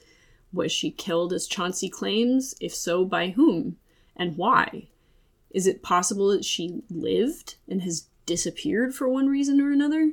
Was 0.53 0.73
she 0.73 0.91
killed 0.91 1.33
as 1.33 1.47
Chauncey 1.47 1.88
claims? 1.88 2.55
If 2.61 2.75
so, 2.75 3.05
by 3.05 3.31
whom? 3.31 3.76
And 4.16 4.37
why? 4.37 4.88
Is 5.50 5.66
it 5.66 5.82
possible 5.82 6.28
that 6.28 6.44
she 6.44 6.82
lived 6.90 7.56
and 7.68 7.82
has 7.82 8.08
disappeared 8.25 8.94
for 8.94 9.08
one 9.08 9.28
reason 9.28 9.61
or 9.61 9.70
another? 9.73 10.12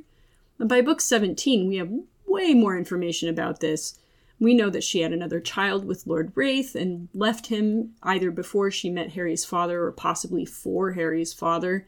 By 0.58 0.80
book 0.82 1.00
17, 1.00 1.68
we 1.68 1.76
have 1.76 1.90
way 2.26 2.54
more 2.54 2.76
information 2.76 3.28
about 3.28 3.60
this. 3.60 3.98
We 4.38 4.54
know 4.54 4.70
that 4.70 4.84
she 4.84 5.00
had 5.00 5.12
another 5.12 5.40
child 5.40 5.84
with 5.84 6.06
Lord 6.06 6.32
Raith 6.34 6.74
and 6.74 7.08
left 7.14 7.46
him 7.46 7.94
either 8.02 8.30
before 8.30 8.70
she 8.70 8.90
met 8.90 9.12
Harry's 9.12 9.44
father 9.44 9.82
or 9.84 9.92
possibly 9.92 10.44
for 10.44 10.92
Harry's 10.92 11.32
father. 11.32 11.86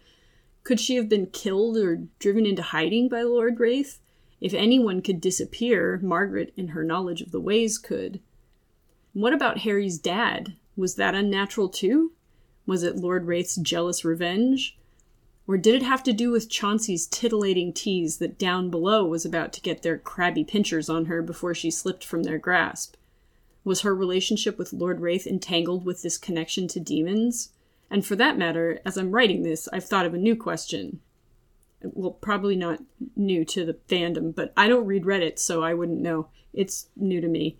Could 0.64 0.80
she 0.80 0.96
have 0.96 1.08
been 1.08 1.26
killed 1.26 1.76
or 1.76 2.02
driven 2.18 2.46
into 2.46 2.62
hiding 2.62 3.08
by 3.08 3.22
Lord 3.22 3.60
Raith? 3.60 3.98
If 4.40 4.52
anyone 4.52 5.00
could 5.00 5.20
disappear, 5.20 5.98
Margaret, 6.02 6.52
in 6.56 6.68
her 6.68 6.84
knowledge 6.84 7.22
of 7.22 7.30
the 7.30 7.40
ways, 7.40 7.78
could. 7.78 8.20
What 9.12 9.32
about 9.32 9.58
Harry's 9.58 9.98
dad? 9.98 10.56
Was 10.76 10.96
that 10.96 11.14
unnatural 11.14 11.68
too? 11.68 12.12
Was 12.66 12.82
it 12.82 12.96
Lord 12.96 13.26
Raith's 13.26 13.56
jealous 13.56 14.04
revenge? 14.04 14.76
Or 15.48 15.56
did 15.56 15.76
it 15.76 15.82
have 15.82 16.02
to 16.02 16.12
do 16.12 16.32
with 16.32 16.50
Chauncey's 16.50 17.06
titillating 17.06 17.72
tease 17.72 18.18
that 18.18 18.38
down 18.38 18.68
below 18.68 19.04
was 19.04 19.24
about 19.24 19.52
to 19.54 19.60
get 19.60 19.82
their 19.82 19.96
crabby 19.96 20.42
pinchers 20.42 20.88
on 20.88 21.04
her 21.04 21.22
before 21.22 21.54
she 21.54 21.70
slipped 21.70 22.04
from 22.04 22.24
their 22.24 22.38
grasp? 22.38 22.96
Was 23.64 23.82
her 23.82 23.94
relationship 23.94 24.58
with 24.58 24.72
Lord 24.72 25.00
Raith 25.00 25.26
entangled 25.26 25.84
with 25.84 26.02
this 26.02 26.18
connection 26.18 26.66
to 26.68 26.80
demons? 26.80 27.50
And 27.90 28.04
for 28.04 28.16
that 28.16 28.36
matter, 28.36 28.80
as 28.84 28.96
I'm 28.96 29.12
writing 29.12 29.44
this, 29.44 29.68
I've 29.72 29.84
thought 29.84 30.06
of 30.06 30.14
a 30.14 30.18
new 30.18 30.34
question. 30.34 31.00
Well, 31.82 32.10
probably 32.10 32.56
not 32.56 32.82
new 33.14 33.44
to 33.44 33.64
the 33.64 33.74
fandom, 33.88 34.34
but 34.34 34.52
I 34.56 34.66
don't 34.66 34.86
read 34.86 35.04
Reddit, 35.04 35.38
so 35.38 35.62
I 35.62 35.74
wouldn't 35.74 36.00
know. 36.00 36.28
It's 36.52 36.88
new 36.96 37.20
to 37.20 37.28
me. 37.28 37.58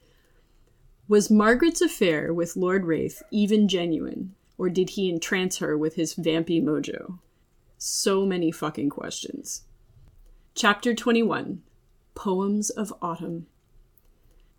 Was 1.09 1.31
Margaret's 1.31 1.81
affair 1.81 2.35
with 2.35 2.57
Lord 2.57 2.85
Raith 2.85 3.23
even 3.31 3.69
genuine, 3.69 4.35
or 4.59 4.69
did 4.69 4.91
he 4.91 5.09
entrance 5.09 5.59
her 5.59 5.79
with 5.79 5.95
his 5.95 6.17
vampy 6.17 6.61
mojo? 6.61 7.21
So 7.79 8.27
many 8.27 8.51
fucking 8.51 8.91
questions. 8.91 9.63
Chapter 10.57 10.95
21 10.95 11.63
Poems 12.17 12.71
of 12.71 12.93
Autumn. 13.01 13.47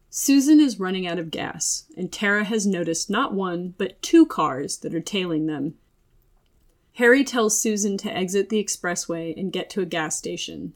Susan 0.09 0.61
is 0.61 0.79
running 0.79 1.05
out 1.05 1.19
of 1.19 1.31
gas, 1.31 1.83
and 1.97 2.13
Tara 2.13 2.45
has 2.45 2.65
noticed 2.65 3.09
not 3.09 3.33
one, 3.33 3.73
but 3.77 4.01
two 4.01 4.25
cars 4.25 4.77
that 4.77 4.95
are 4.95 5.01
tailing 5.01 5.47
them. 5.47 5.73
Harry 6.93 7.25
tells 7.25 7.59
Susan 7.59 7.97
to 7.97 8.15
exit 8.15 8.47
the 8.47 8.63
expressway 8.63 9.37
and 9.37 9.51
get 9.51 9.69
to 9.71 9.81
a 9.81 9.85
gas 9.85 10.15
station. 10.15 10.73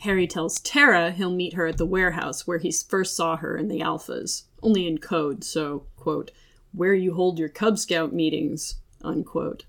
Harry 0.00 0.28
tells 0.28 0.60
Tara 0.60 1.10
he'll 1.10 1.34
meet 1.34 1.54
her 1.54 1.66
at 1.66 1.78
the 1.78 1.86
warehouse 1.86 2.46
where 2.46 2.58
he 2.58 2.70
first 2.70 3.16
saw 3.16 3.36
her 3.36 3.56
in 3.56 3.68
the 3.68 3.80
Alphas, 3.80 4.44
only 4.66 4.86
in 4.86 4.98
code, 4.98 5.44
so, 5.44 5.86
quote, 5.96 6.32
where 6.72 6.94
you 6.94 7.14
hold 7.14 7.38
your 7.38 7.48
Cub 7.48 7.78
Scout 7.78 8.12
meetings, 8.12 8.76
unquote. 9.00 9.64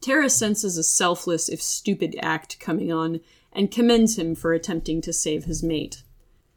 Tara 0.00 0.28
senses 0.28 0.76
a 0.76 0.82
selfless, 0.82 1.48
if 1.48 1.62
stupid, 1.62 2.14
act 2.22 2.60
coming 2.60 2.92
on 2.92 3.20
and 3.52 3.70
commends 3.70 4.18
him 4.18 4.34
for 4.34 4.52
attempting 4.52 5.00
to 5.00 5.12
save 5.12 5.44
his 5.44 5.62
mate. 5.62 6.02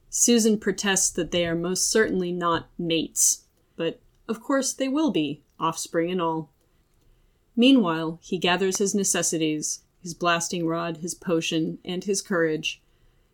Susan 0.09 0.59
protests 0.59 1.09
that 1.11 1.31
they 1.31 1.47
are 1.47 1.55
most 1.55 1.89
certainly 1.89 2.31
not 2.31 2.67
mates, 2.77 3.45
but 3.75 3.99
of 4.27 4.41
course 4.41 4.73
they 4.73 4.87
will 4.87 5.11
be, 5.11 5.41
offspring 5.59 6.11
and 6.11 6.21
all. 6.21 6.51
Meanwhile, 7.55 8.19
he 8.21 8.37
gathers 8.37 8.77
his 8.77 8.93
necessities 8.93 9.79
his 10.03 10.13
blasting 10.13 10.67
rod, 10.67 10.97
his 10.97 11.15
potion, 11.15 11.79
and 11.85 12.03
his 12.03 12.21
courage. 12.21 12.81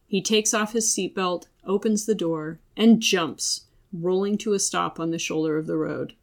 He 0.05 0.22
takes 0.22 0.53
off 0.53 0.74
his 0.74 0.88
seatbelt, 0.88 1.48
opens 1.65 2.05
the 2.05 2.13
door, 2.13 2.60
and 2.77 3.01
jumps, 3.01 3.65
rolling 3.93 4.38
to 4.39 4.53
a 4.53 4.60
stop 4.60 5.00
on 5.00 5.12
the 5.12 5.19
shoulder 5.19 5.58
of 5.58 5.67
the 5.67 5.77
road. 5.77 6.13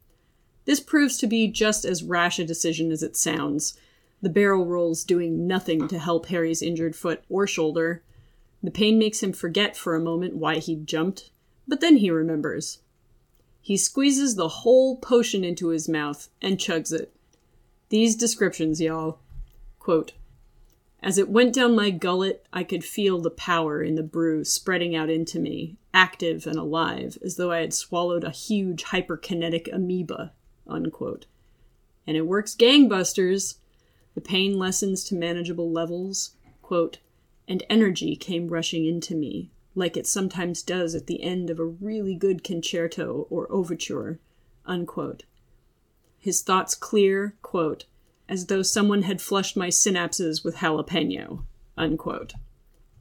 This 0.65 0.79
proves 0.79 1.17
to 1.17 1.27
be 1.27 1.47
just 1.47 1.85
as 1.85 2.03
rash 2.03 2.39
a 2.39 2.45
decision 2.45 2.91
as 2.91 3.03
it 3.03 3.15
sounds. 3.15 3.77
The 4.21 4.29
barrel 4.29 4.65
rolls 4.65 5.03
doing 5.03 5.47
nothing 5.47 5.87
to 5.87 5.99
help 5.99 6.27
Harry's 6.27 6.61
injured 6.61 6.95
foot 6.95 7.23
or 7.29 7.47
shoulder, 7.47 8.03
the 8.63 8.71
pain 8.71 8.97
makes 8.97 9.21
him 9.21 9.33
forget 9.33 9.77
for 9.77 9.95
a 9.95 10.01
moment 10.01 10.35
why 10.35 10.57
he'd 10.57 10.87
jumped, 10.87 11.29
but 11.67 11.79
then 11.79 11.97
he 11.97 12.09
remembers. 12.09 12.79
He 13.61 13.77
squeezes 13.77 14.35
the 14.35 14.47
whole 14.47 14.97
potion 14.97 15.43
into 15.43 15.67
his 15.67 15.87
mouth 15.87 16.29
and 16.41 16.57
chugs 16.57 16.91
it. 16.91 17.13
These 17.89 18.15
descriptions, 18.15 18.81
y'all. 18.81 19.19
Quote, 19.79 20.13
As 21.01 21.17
it 21.17 21.29
went 21.29 21.53
down 21.53 21.75
my 21.75 21.91
gullet, 21.91 22.45
I 22.51 22.63
could 22.63 22.83
feel 22.83 23.21
the 23.21 23.29
power 23.29 23.83
in 23.83 23.95
the 23.95 24.03
brew 24.03 24.43
spreading 24.43 24.95
out 24.95 25.09
into 25.09 25.39
me, 25.39 25.77
active 25.93 26.47
and 26.47 26.57
alive, 26.57 27.17
as 27.23 27.35
though 27.35 27.51
I 27.51 27.59
had 27.59 27.73
swallowed 27.73 28.23
a 28.23 28.31
huge 28.31 28.85
hyperkinetic 28.85 29.71
amoeba. 29.71 30.33
Unquote. 30.65 31.27
And 32.05 32.17
it 32.17 32.25
works 32.25 32.55
gangbusters. 32.55 33.55
The 34.15 34.21
pain 34.21 34.57
lessens 34.57 35.03
to 35.05 35.15
manageable 35.15 35.71
levels. 35.71 36.31
Quote, 36.61 36.97
and 37.47 37.63
energy 37.69 38.15
came 38.15 38.47
rushing 38.47 38.85
into 38.85 39.15
me, 39.15 39.51
like 39.75 39.95
it 39.95 40.07
sometimes 40.07 40.61
does 40.61 40.95
at 40.95 41.07
the 41.07 41.23
end 41.23 41.49
of 41.49 41.59
a 41.59 41.65
really 41.65 42.15
good 42.15 42.43
concerto 42.43 43.27
or 43.29 43.49
overture. 43.51 44.19
Unquote. 44.65 45.23
His 46.19 46.41
thoughts 46.41 46.75
clear, 46.75 47.35
quote, 47.41 47.85
as 48.29 48.47
though 48.47 48.61
someone 48.61 49.03
had 49.03 49.21
flushed 49.21 49.55
my 49.55 49.67
synapses 49.67 50.43
with 50.43 50.57
jalapeno. 50.57 51.43
Unquote. 51.77 52.33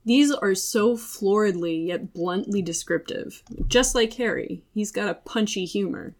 These 0.04 0.30
are 0.30 0.54
so 0.54 0.96
floridly 0.96 1.86
yet 1.86 2.12
bluntly 2.12 2.62
descriptive. 2.62 3.42
Just 3.66 3.94
like 3.94 4.12
Harry, 4.14 4.62
he's 4.72 4.92
got 4.92 5.08
a 5.08 5.14
punchy 5.14 5.64
humor. 5.64 6.14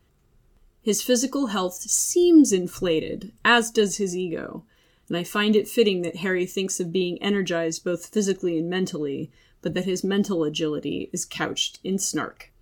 His 0.83 1.03
physical 1.03 1.49
health 1.49 1.75
seems 1.75 2.53
inflated, 2.53 3.33
as 3.45 3.71
does 3.71 3.97
his 3.97 4.17
ego, 4.17 4.65
and 5.09 5.17
I 5.17 5.25
find 5.25 5.55
it 5.55 5.69
fitting 5.69 6.03
that 6.03 6.17
Harry 6.17 6.47
thinks 6.47 6.81
of 6.81 6.93
being 6.93 7.23
energized 7.23 7.85
both 7.85 8.07
physically 8.07 8.59
and 8.59 8.69
mentally, 8.69 9.31
but 9.63 9.75
that 9.75 9.85
his 9.85 10.03
mental 10.03 10.43
agility 10.45 11.11
is 11.13 11.25
couched 11.25 11.79
in 11.85 11.99
snark. 11.99 12.53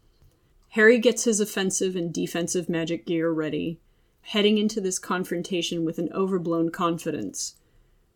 Harry 0.71 0.99
gets 0.99 1.25
his 1.25 1.41
offensive 1.41 1.97
and 1.97 2.13
defensive 2.13 2.69
magic 2.69 3.07
gear 3.07 3.31
ready, 3.31 3.79
heading 4.25 4.59
into 4.59 4.81
this 4.81 4.99
confrontation 4.99 5.85
with 5.85 5.99
an 5.99 6.11
overblown 6.13 6.71
confidence. 6.71 7.57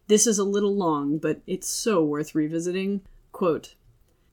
This 0.06 0.26
is 0.26 0.38
a 0.38 0.44
little 0.44 0.74
long, 0.74 1.18
but 1.18 1.42
it's 1.46 1.68
so 1.68 2.02
worth 2.02 2.34
revisiting. 2.34 3.02
Quote, 3.30 3.74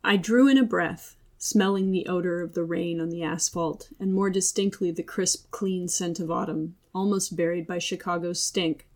I 0.03 0.15
drew 0.15 0.47
in 0.47 0.57
a 0.57 0.63
breath, 0.63 1.17
smelling 1.37 1.91
the 1.91 2.07
odor 2.07 2.41
of 2.41 2.53
the 2.53 2.63
rain 2.63 3.01
on 3.01 3.09
the 3.09 3.23
asphalt, 3.23 3.89
and 3.99 4.13
more 4.13 4.29
distinctly 4.29 4.89
the 4.89 5.03
crisp, 5.03 5.51
clean 5.51 5.87
scent 5.87 6.19
of 6.19 6.31
autumn, 6.31 6.75
almost 6.93 7.35
buried 7.35 7.67
by 7.67 7.77
Chicago's 7.77 8.41
stink. 8.41 8.87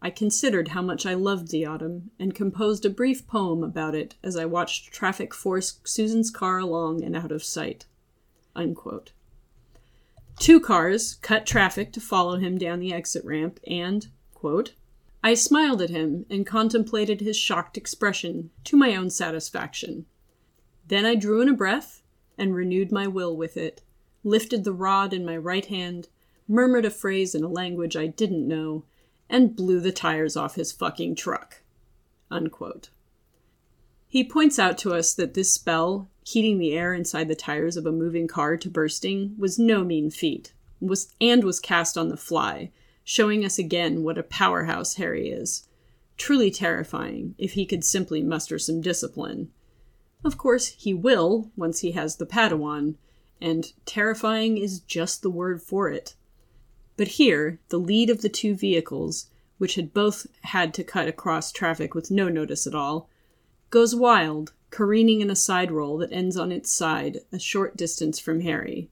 I 0.00 0.10
considered 0.10 0.68
how 0.68 0.82
much 0.82 1.04
I 1.04 1.14
loved 1.14 1.50
the 1.50 1.66
autumn, 1.66 2.10
and 2.18 2.34
composed 2.34 2.86
a 2.86 2.90
brief 2.90 3.26
poem 3.26 3.62
about 3.62 3.94
it 3.94 4.14
as 4.22 4.36
I 4.36 4.46
watched 4.46 4.92
traffic 4.92 5.34
force 5.34 5.80
Susan's 5.84 6.30
car 6.30 6.58
along 6.58 7.04
and 7.04 7.14
out 7.14 7.30
of 7.30 7.44
sight. 7.44 7.84
Unquote. 8.56 9.12
Two 10.38 10.60
cars 10.60 11.14
cut 11.22 11.46
traffic 11.46 11.92
to 11.92 12.00
follow 12.00 12.36
him 12.36 12.58
down 12.58 12.80
the 12.80 12.92
exit 12.92 13.24
ramp, 13.24 13.60
and, 13.66 14.08
quote, 14.34 14.74
I 15.22 15.34
smiled 15.34 15.80
at 15.80 15.90
him 15.90 16.26
and 16.28 16.44
contemplated 16.44 17.20
his 17.20 17.36
shocked 17.36 17.76
expression 17.76 18.50
to 18.64 18.76
my 18.76 18.96
own 18.96 19.08
satisfaction. 19.08 20.06
Then 20.88 21.06
I 21.06 21.14
drew 21.14 21.40
in 21.40 21.48
a 21.48 21.54
breath 21.54 22.02
and 22.36 22.54
renewed 22.54 22.90
my 22.90 23.06
will 23.06 23.36
with 23.36 23.56
it, 23.56 23.82
lifted 24.24 24.64
the 24.64 24.72
rod 24.72 25.12
in 25.12 25.24
my 25.24 25.36
right 25.36 25.66
hand, 25.66 26.08
murmured 26.48 26.84
a 26.84 26.90
phrase 26.90 27.34
in 27.34 27.44
a 27.44 27.48
language 27.48 27.96
I 27.96 28.08
didn't 28.08 28.48
know, 28.48 28.84
and 29.28 29.54
blew 29.54 29.80
the 29.80 29.92
tires 29.92 30.36
off 30.36 30.56
his 30.56 30.72
fucking 30.72 31.14
truck. 31.14 31.62
Unquote. 32.30 32.90
He 34.08 34.24
points 34.24 34.58
out 34.58 34.76
to 34.78 34.92
us 34.92 35.14
that 35.14 35.34
this 35.34 35.54
spell, 35.54 36.10
heating 36.24 36.58
the 36.58 36.72
air 36.72 36.94
inside 36.94 37.28
the 37.28 37.34
tires 37.34 37.76
of 37.76 37.86
a 37.86 37.92
moving 37.92 38.28
car 38.28 38.56
to 38.56 38.70
bursting, 38.70 39.34
was 39.38 39.58
no 39.58 39.84
mean 39.84 40.10
feat, 40.10 40.52
was 40.80 41.14
and 41.20 41.44
was 41.44 41.60
cast 41.60 41.98
on 41.98 42.08
the 42.08 42.16
fly, 42.16 42.70
showing 43.04 43.44
us 43.44 43.58
again 43.58 44.02
what 44.02 44.18
a 44.18 44.22
powerhouse 44.22 44.94
Harry 44.94 45.28
is. 45.28 45.66
Truly 46.16 46.50
terrifying 46.50 47.34
if 47.38 47.52
he 47.52 47.66
could 47.66 47.84
simply 47.84 48.22
muster 48.22 48.58
some 48.58 48.80
discipline. 48.80 49.50
Of 50.24 50.38
course, 50.38 50.68
he 50.68 50.94
will 50.94 51.50
once 51.56 51.80
he 51.80 51.92
has 51.92 52.16
the 52.16 52.26
Padawan, 52.26 52.94
and 53.40 53.72
terrifying 53.84 54.56
is 54.56 54.80
just 54.80 55.22
the 55.22 55.30
word 55.30 55.60
for 55.62 55.90
it. 55.90 56.14
But 56.96 57.08
here, 57.08 57.58
the 57.70 57.78
lead 57.78 58.08
of 58.08 58.22
the 58.22 58.28
two 58.28 58.54
vehicles, 58.54 59.26
which 59.58 59.74
had 59.74 59.92
both 59.92 60.26
had 60.42 60.72
to 60.74 60.84
cut 60.84 61.08
across 61.08 61.50
traffic 61.50 61.94
with 61.94 62.10
no 62.10 62.28
notice 62.28 62.66
at 62.66 62.74
all, 62.74 63.08
goes 63.70 63.96
wild, 63.96 64.52
careening 64.72 65.20
in 65.20 65.30
a 65.30 65.36
side 65.36 65.70
roll 65.70 65.98
that 65.98 66.10
ends 66.10 66.36
on 66.36 66.50
its 66.50 66.72
side 66.72 67.20
a 67.30 67.38
short 67.38 67.76
distance 67.76 68.18
from 68.18 68.40
Harry. 68.40 68.88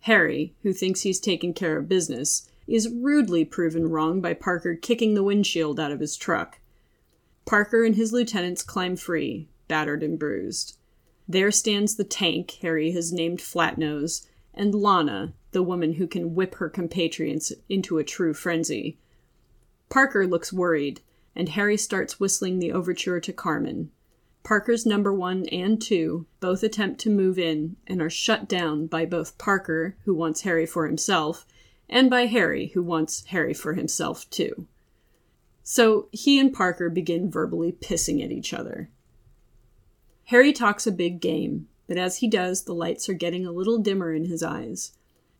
Harry, 0.00 0.54
who 0.62 0.72
thinks 0.72 1.02
he's 1.02 1.20
taken 1.20 1.52
care 1.52 1.76
of 1.76 1.88
business, 1.88 2.48
is 2.66 2.88
rudely 2.88 3.44
proven 3.44 3.88
wrong 3.88 4.20
by 4.20 4.32
Parker 4.32 4.74
kicking 4.74 5.14
the 5.14 5.22
windshield 5.22 5.78
out 5.78 5.92
of 5.92 6.00
his 6.00 6.16
truck. 6.16 6.58
Parker 7.44 7.84
and 7.84 7.94
his 7.94 8.12
lieutenants 8.12 8.62
climb 8.62 8.96
free, 8.96 9.48
battered 9.68 10.02
and 10.02 10.18
bruised. 10.18 10.78
There 11.28 11.50
stands 11.50 11.96
the 11.96 12.04
tank 12.04 12.52
Harry 12.62 12.92
has 12.92 13.12
named 13.12 13.40
Flatnose, 13.40 14.26
and 14.54 14.74
Lana, 14.74 15.34
the 15.52 15.62
woman 15.62 15.94
who 15.94 16.06
can 16.06 16.34
whip 16.34 16.54
her 16.54 16.70
compatriots 16.70 17.52
into 17.68 17.98
a 17.98 18.04
true 18.04 18.32
frenzy. 18.32 18.98
Parker 19.90 20.26
looks 20.26 20.52
worried, 20.52 21.00
and 21.36 21.50
Harry 21.50 21.76
starts 21.76 22.18
whistling 22.18 22.58
the 22.58 22.72
overture 22.72 23.20
to 23.20 23.32
Carmen. 23.32 23.90
Parker's 24.48 24.86
number 24.86 25.12
one 25.12 25.44
and 25.48 25.78
two 25.78 26.24
both 26.40 26.62
attempt 26.62 26.98
to 27.00 27.10
move 27.10 27.38
in 27.38 27.76
and 27.86 28.00
are 28.00 28.08
shut 28.08 28.48
down 28.48 28.86
by 28.86 29.04
both 29.04 29.36
Parker, 29.36 29.94
who 30.06 30.14
wants 30.14 30.40
Harry 30.40 30.64
for 30.64 30.86
himself, 30.86 31.44
and 31.86 32.08
by 32.08 32.24
Harry, 32.24 32.68
who 32.68 32.82
wants 32.82 33.26
Harry 33.26 33.52
for 33.52 33.74
himself 33.74 34.24
too. 34.30 34.66
So 35.62 36.08
he 36.12 36.40
and 36.40 36.50
Parker 36.50 36.88
begin 36.88 37.30
verbally 37.30 37.72
pissing 37.72 38.24
at 38.24 38.32
each 38.32 38.54
other. 38.54 38.88
Harry 40.24 40.54
talks 40.54 40.86
a 40.86 40.92
big 40.92 41.20
game, 41.20 41.68
but 41.86 41.98
as 41.98 42.20
he 42.20 42.26
does, 42.26 42.62
the 42.62 42.74
lights 42.74 43.06
are 43.10 43.12
getting 43.12 43.44
a 43.44 43.52
little 43.52 43.76
dimmer 43.76 44.14
in 44.14 44.24
his 44.24 44.42
eyes. 44.42 44.92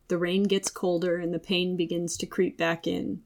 The 0.08 0.18
rain 0.18 0.42
gets 0.42 0.68
colder 0.68 1.16
and 1.16 1.32
the 1.32 1.38
pain 1.38 1.78
begins 1.78 2.18
to 2.18 2.26
creep 2.26 2.58
back 2.58 2.86
in. 2.86 3.22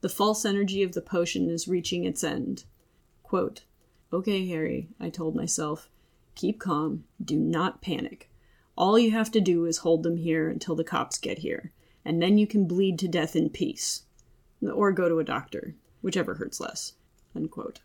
The 0.00 0.08
false 0.08 0.44
energy 0.44 0.82
of 0.82 0.94
the 0.94 1.00
potion 1.00 1.48
is 1.48 1.68
reaching 1.68 2.02
its 2.02 2.24
end. 2.24 2.64
Quote, 3.22 3.62
okay, 4.12 4.46
Harry, 4.48 4.88
I 5.00 5.10
told 5.10 5.34
myself. 5.34 5.88
Keep 6.34 6.60
calm. 6.60 7.04
Do 7.22 7.38
not 7.38 7.82
panic. 7.82 8.30
All 8.76 8.98
you 8.98 9.10
have 9.10 9.30
to 9.32 9.40
do 9.40 9.66
is 9.66 9.78
hold 9.78 10.02
them 10.02 10.16
here 10.16 10.48
until 10.48 10.74
the 10.74 10.84
cops 10.84 11.18
get 11.18 11.38
here, 11.38 11.72
and 12.04 12.22
then 12.22 12.38
you 12.38 12.46
can 12.46 12.66
bleed 12.66 12.98
to 13.00 13.08
death 13.08 13.36
in 13.36 13.50
peace. 13.50 14.02
Or 14.62 14.92
go 14.92 15.08
to 15.08 15.18
a 15.18 15.24
doctor, 15.24 15.74
whichever 16.00 16.34
hurts 16.34 16.60
less. 16.60 16.94
Unquote. 17.34 17.80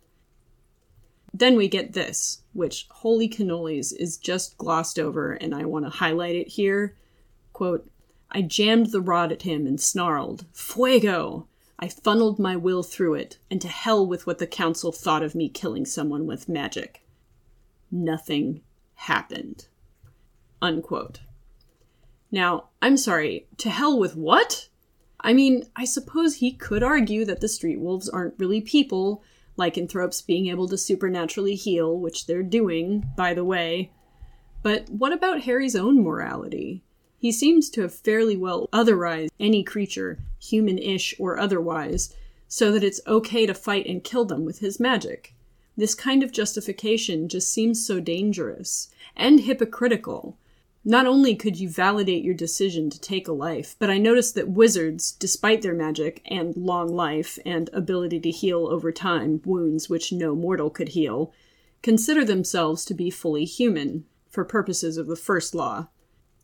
Then 1.33 1.55
we 1.55 1.67
get 1.67 1.93
this, 1.93 2.41
which, 2.53 2.87
holy 2.89 3.27
cannolis, 3.27 3.93
is 3.93 4.17
just 4.17 4.57
glossed 4.57 4.97
over, 4.97 5.33
and 5.33 5.53
I 5.53 5.65
want 5.65 5.85
to 5.85 5.89
highlight 5.91 6.35
it 6.35 6.47
here. 6.47 6.95
Quote, 7.53 7.89
I 8.31 8.41
jammed 8.41 8.87
the 8.87 9.01
rod 9.01 9.31
at 9.31 9.43
him 9.43 9.67
and 9.67 9.79
snarled, 9.79 10.45
Fuego! 10.53 11.47
I 11.79 11.87
funneled 11.87 12.39
my 12.39 12.55
will 12.55 12.81
through 12.83 13.15
it, 13.15 13.37
and 13.51 13.61
to 13.61 13.67
hell 13.67 14.05
with 14.05 14.25
what 14.25 14.39
the 14.39 14.47
council 14.47 14.91
thought 14.91 15.21
of 15.21 15.35
me 15.35 15.47
killing 15.47 15.85
someone 15.85 16.25
with 16.25 16.49
magic. 16.49 17.03
Nothing 17.91 18.61
happened. 18.95 19.67
Unquote. 20.61 21.19
Now, 22.31 22.69
I'm 22.81 22.97
sorry, 22.97 23.47
to 23.57 23.69
hell 23.69 23.97
with 23.97 24.15
what? 24.15 24.69
I 25.19 25.33
mean, 25.33 25.65
I 25.75 25.85
suppose 25.85 26.35
he 26.35 26.51
could 26.51 26.83
argue 26.83 27.25
that 27.25 27.41
the 27.41 27.47
street 27.47 27.79
wolves 27.79 28.09
aren't 28.09 28.39
really 28.39 28.61
people, 28.61 29.23
lycanthropes 29.55 30.21
being 30.21 30.47
able 30.47 30.67
to 30.69 30.77
supernaturally 30.77 31.55
heal, 31.55 31.97
which 31.97 32.25
they're 32.25 32.43
doing, 32.43 33.05
by 33.15 33.33
the 33.33 33.45
way. 33.45 33.91
But 34.63 34.89
what 34.89 35.13
about 35.13 35.41
Harry's 35.41 35.75
own 35.75 36.03
morality? 36.03 36.83
He 37.17 37.31
seems 37.31 37.69
to 37.71 37.81
have 37.81 37.93
fairly 37.93 38.37
well 38.37 38.69
otherized 38.71 39.29
any 39.39 39.63
creature, 39.63 40.19
human 40.39 40.77
ish 40.77 41.15
or 41.19 41.39
otherwise, 41.39 42.13
so 42.47 42.71
that 42.71 42.83
it's 42.83 43.01
okay 43.07 43.45
to 43.45 43.53
fight 43.53 43.87
and 43.87 44.03
kill 44.03 44.25
them 44.25 44.45
with 44.45 44.59
his 44.59 44.79
magic. 44.79 45.33
This 45.75 45.95
kind 45.95 46.23
of 46.23 46.31
justification 46.31 47.27
just 47.27 47.51
seems 47.51 47.85
so 47.85 47.99
dangerous 47.99 48.89
and 49.15 49.41
hypocritical 49.41 50.37
not 50.89 51.05
only 51.05 51.35
could 51.35 51.59
you 51.59 51.67
validate 51.67 52.23
your 52.23 52.33
decision 52.33 52.89
to 52.89 52.97
take 52.97 53.27
a 53.27 53.33
life, 53.33 53.75
but 53.77 53.89
I 53.89 53.97
noticed 53.97 54.35
that 54.35 54.47
wizards, 54.47 55.11
despite 55.11 55.61
their 55.61 55.73
magic 55.73 56.21
and 56.25 56.55
long 56.55 56.87
life 56.87 57.37
and 57.45 57.69
ability 57.73 58.21
to 58.21 58.31
heal 58.31 58.67
over 58.67 58.93
time 58.93 59.41
wounds 59.43 59.89
which 59.89 60.13
no 60.13 60.33
mortal 60.33 60.69
could 60.69 60.89
heal, 60.89 61.33
consider 61.81 62.23
themselves 62.23 62.85
to 62.85 62.93
be 62.93 63.09
fully 63.09 63.43
human 63.43 64.05
for 64.29 64.45
purposes 64.45 64.95
of 64.95 65.07
the 65.07 65.17
first 65.17 65.53
law. 65.53 65.89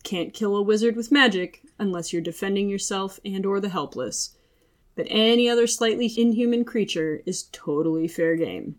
Can't 0.04 0.34
kill 0.34 0.56
a 0.56 0.62
wizard 0.62 0.96
with 0.96 1.12
magic 1.12 1.63
unless 1.80 2.12
you're 2.12 2.22
defending 2.22 2.70
yourself 2.70 3.20
and 3.26 3.46
or 3.46 3.60
the 3.60 3.70
helpless. 3.70 4.36
But 4.96 5.08
any 5.10 5.50
other 5.50 5.66
slightly 5.66 6.12
inhuman 6.16 6.66
creature 6.66 7.22
is 7.26 7.50
totally 7.52 8.08
fair 8.08 8.36
game. 8.36 8.76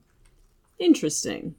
Interesting. 0.79 1.55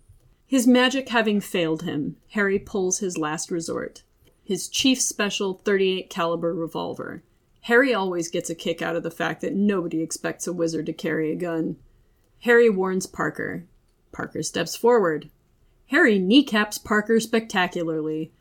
His 0.48 0.68
magic 0.68 1.10
having 1.10 1.42
failed 1.42 1.82
him, 1.82 2.18
Harry 2.32 2.60
pulls 2.60 3.00
his 3.00 3.18
last 3.18 3.50
resort. 3.50 4.04
His 4.44 4.68
chief 4.68 5.02
special 5.02 5.56
38 5.56 6.10
caliber 6.10 6.54
revolver. 6.54 7.24
Harry 7.62 7.94
always 7.94 8.30
gets 8.30 8.50
a 8.52 8.56
kick 8.56 8.80
out 8.84 8.96
of 8.96 9.02
the 9.02 9.10
fact 9.10 9.42
that 9.42 9.56
nobody 9.56 10.04
expects 10.04 10.46
a 10.46 10.54
wizard 10.54 10.86
to 10.86 10.94
carry 10.94 11.32
a 11.32 11.36
gun. 11.36 11.78
Harry 12.42 12.70
warns 12.70 13.08
Parker. 13.08 13.66
Parker 14.12 14.44
steps 14.44 14.76
forward. 14.76 15.32
Harry 15.88 16.20
kneecaps 16.20 16.78
Parker 16.78 17.20
spectacularly, 17.20 18.32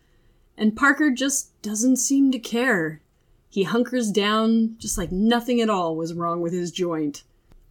and 0.57 0.77
Parker 0.77 1.11
just 1.11 1.61
doesn't 1.63 1.97
seem 1.97 2.31
to 2.31 2.39
care. 2.39 3.01
He 3.49 3.65
hunkers 3.65 4.11
down 4.11 4.77
just 4.79 4.99
like 4.99 5.13
nothing 5.13 5.61
at 5.61 5.71
all 5.71 5.97
was 5.97 6.15
wrong 6.15 6.41
with 6.41 6.53
his 6.53 6.73
joint. 6.73 7.23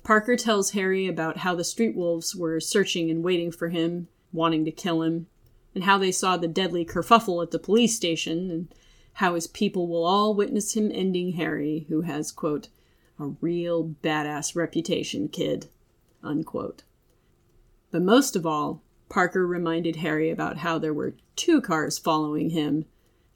Parker 0.04 0.36
tells 0.36 0.72
Harry 0.72 1.08
about 1.08 1.38
how 1.38 1.56
the 1.56 1.64
street 1.64 1.96
wolves 1.96 2.36
were 2.36 2.60
searching 2.60 3.10
and 3.10 3.24
waiting 3.24 3.52
for 3.52 3.70
him, 3.70 4.08
wanting 4.32 4.66
to 4.66 4.72
kill 4.72 5.02
him, 5.02 5.28
and 5.74 5.86
how 5.86 5.98
they 5.98 6.12
saw 6.12 6.38
the 6.38 6.48
deadly 6.48 6.86
kerfuffle 6.86 7.42
at 7.42 7.52
the 7.52 7.60
police 7.60 7.96
station, 7.96 8.52
and 8.52 8.68
how 9.14 9.36
his 9.36 9.48
people 9.48 9.88
will 9.88 10.04
all 10.04 10.34
witness 10.34 10.76
him 10.76 10.92
ending 10.94 11.34
Harry, 11.34 11.86
who 11.88 12.02
has, 12.02 12.32
quote, 12.32 12.68
a 13.20 13.28
real 13.42 13.96
badass 14.04 14.56
reputation, 14.56 15.28
kid, 15.30 15.68
unquote. 16.22 16.84
But 17.92 18.02
most 18.02 18.36
of 18.36 18.46
all, 18.46 18.82
Parker 19.08 19.46
reminded 19.46 19.98
Harry 19.98 20.30
about 20.30 20.58
how 20.58 20.80
there 20.80 20.94
were 20.94 21.14
two 21.36 21.62
cars 21.62 21.98
following 21.98 22.52
him, 22.52 22.86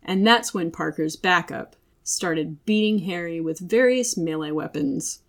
and 0.04 0.26
that's 0.26 0.54
when 0.54 0.72
Parker's 0.72 1.16
backup 1.16 1.76
started 2.04 2.64
beating 2.66 3.00
Harry 3.00 3.42
with 3.42 3.60
various 3.60 4.16
melee 4.16 4.52
weapons. 4.52 5.20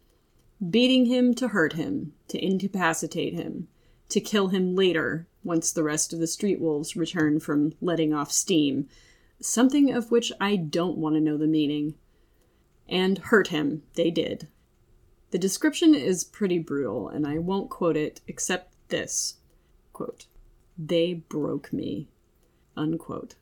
Beating 0.70 1.06
him 1.06 1.34
to 1.34 1.48
hurt 1.48 1.74
him, 1.74 2.14
to 2.28 2.44
incapacitate 2.44 3.34
him, 3.34 3.68
to 4.08 4.20
kill 4.20 4.48
him 4.48 4.74
later 4.74 5.26
once 5.44 5.72
the 5.72 5.82
rest 5.82 6.12
of 6.12 6.18
the 6.18 6.26
street 6.26 6.60
wolves 6.60 6.96
return 6.96 7.40
from 7.40 7.74
letting 7.80 8.12
off 8.12 8.30
steam, 8.30 8.88
something 9.40 9.92
of 9.92 10.10
which 10.10 10.32
I 10.40 10.56
don't 10.56 10.98
want 10.98 11.14
to 11.14 11.20
know 11.20 11.36
the 11.36 11.46
meaning. 11.46 11.94
And 12.88 13.18
hurt 13.18 13.48
him, 13.48 13.82
they 13.94 14.10
did. 14.10 14.48
The 15.30 15.38
description 15.38 15.94
is 15.94 16.24
pretty 16.24 16.58
brutal, 16.58 17.08
and 17.08 17.26
I 17.26 17.38
won't 17.38 17.70
quote 17.70 17.96
it 17.96 18.20
except 18.26 18.74
this 18.88 19.36
quote, 19.92 20.26
They 20.78 21.14
broke 21.14 21.72
me. 21.72 22.08
Unquote. 22.78 23.34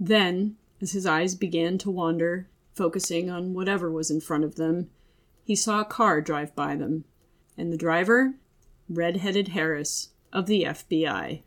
Then, 0.00 0.56
as 0.80 0.92
his 0.92 1.06
eyes 1.06 1.34
began 1.34 1.78
to 1.78 1.90
wander, 1.90 2.48
focusing 2.72 3.28
on 3.30 3.54
whatever 3.54 3.90
was 3.90 4.10
in 4.10 4.20
front 4.20 4.42
of 4.42 4.56
them, 4.56 4.90
he 5.44 5.54
saw 5.54 5.82
a 5.82 5.84
car 5.84 6.20
drive 6.20 6.54
by 6.56 6.74
them, 6.74 7.04
and 7.58 7.70
the 7.70 7.76
driver, 7.76 8.34
red 8.88 9.18
headed 9.18 9.48
Harris 9.48 10.08
of 10.32 10.46
the 10.46 10.64
FBI. 10.64 11.42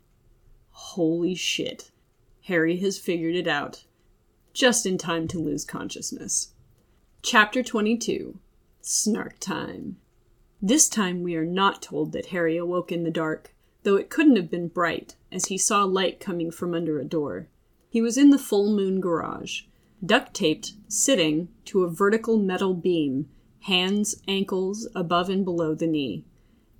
Holy 0.70 1.34
shit. 1.34 1.90
Harry 2.44 2.76
has 2.78 2.98
figured 2.98 3.34
it 3.34 3.48
out. 3.48 3.84
Just 4.54 4.86
in 4.86 4.96
time 4.96 5.26
to 5.28 5.38
lose 5.38 5.64
consciousness. 5.64 6.54
Chapter 7.20 7.62
22 7.62 8.38
Snark 8.80 9.38
Time. 9.40 9.96
This 10.62 10.88
time 10.88 11.22
we 11.22 11.36
are 11.36 11.44
not 11.44 11.82
told 11.82 12.12
that 12.12 12.26
Harry 12.26 12.56
awoke 12.56 12.90
in 12.90 13.02
the 13.02 13.10
dark, 13.10 13.52
though 13.82 13.96
it 13.96 14.10
couldn't 14.10 14.36
have 14.36 14.50
been 14.50 14.68
bright, 14.68 15.16
as 15.30 15.46
he 15.46 15.58
saw 15.58 15.84
light 15.84 16.20
coming 16.20 16.50
from 16.50 16.74
under 16.74 16.98
a 16.98 17.04
door. 17.04 17.48
He 17.88 18.00
was 18.00 18.18
in 18.18 18.30
the 18.30 18.38
full 18.38 18.74
moon 18.74 19.00
garage, 19.00 19.62
duct 20.04 20.34
taped, 20.34 20.74
sitting 20.88 21.48
to 21.66 21.84
a 21.84 21.90
vertical 21.90 22.38
metal 22.38 22.74
beam, 22.74 23.28
hands, 23.60 24.22
ankles, 24.26 24.88
above 24.94 25.28
and 25.28 25.44
below 25.44 25.74
the 25.74 25.86
knee. 25.86 26.24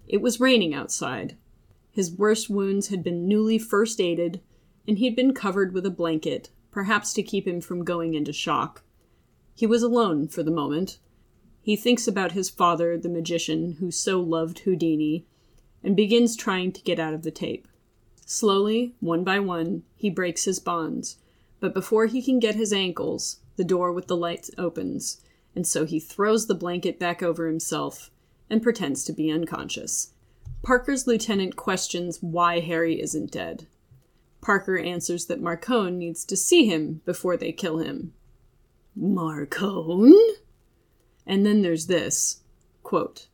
It 0.07 0.21
was 0.21 0.41
raining 0.41 0.75
outside. 0.75 1.37
His 1.91 2.13
worst 2.13 2.49
wounds 2.49 2.89
had 2.89 3.03
been 3.03 3.29
newly 3.29 3.59
first 3.59 4.01
aided, 4.01 4.41
and 4.87 4.99
he'd 4.99 5.17
been 5.17 5.35
covered 5.35 5.73
with 5.73 5.85
a 5.85 5.91
blanket, 5.91 6.51
perhaps 6.71 7.13
to 7.15 7.23
keep 7.23 7.47
him 7.47 7.61
from 7.61 7.85
going 7.85 8.15
into 8.15 8.33
shock. 8.33 8.83
He 9.55 9.67
was 9.67 9.83
alone 9.83 10.29
for 10.29 10.43
the 10.43 10.51
moment. 10.51 10.99
He 11.61 11.77
thinks 11.77 12.07
about 12.07 12.33
his 12.33 12.49
father, 12.49 12.97
the 12.97 13.09
magician 13.09 13.77
who 13.81 13.91
so 13.91 14.21
loved 14.21 14.61
Houdini, 14.61 15.27
and 15.83 15.97
begins 15.97 16.37
trying 16.37 16.73
to 16.73 16.83
get 16.83 16.99
out 16.99 17.15
of 17.15 17.23
the 17.23 17.31
tape. 17.31 17.69
Slowly, 18.27 18.95
one 19.01 19.25
by 19.25 19.39
one, 19.39 19.85
he 19.97 20.11
breaks 20.11 20.45
his 20.45 20.59
bonds, 20.59 21.17
but 21.61 21.75
before 21.75 22.07
he 22.07 22.23
can 22.23 22.39
get 22.39 22.55
his 22.55 22.73
ankles, 22.73 23.41
the 23.57 23.65
door 23.65 23.93
with 23.93 24.07
the 24.07 24.17
light 24.17 24.51
opens, 24.59 25.21
and 25.55 25.67
so 25.67 25.85
he 25.85 25.99
throws 25.99 26.47
the 26.47 26.55
blanket 26.55 26.99
back 26.99 27.23
over 27.23 27.47
himself 27.47 28.11
and 28.51 28.63
pretends 28.63 29.05
to 29.05 29.13
be 29.13 29.31
unconscious. 29.31 30.13
Parker's 30.63 31.07
lieutenant 31.07 31.57
questions 31.57 32.19
why 32.21 32.61
Harry 32.61 33.01
isn't 33.01 33.31
dead. 33.31 33.67
Parker 34.41 34.79
answers 34.79 35.27
that 35.27 35.43
Marcone 35.43 35.97
needs 35.97 36.25
to 36.25 36.37
see 36.37 36.67
him 36.67 37.01
before 37.05 37.37
they 37.37 37.53
kill 37.53 37.79
him. 37.79 38.13
Marcone? 38.99 40.35
And 41.27 41.45
then 41.45 41.63
there's 41.63 41.87
this 41.87 42.41
quote, 42.83 43.29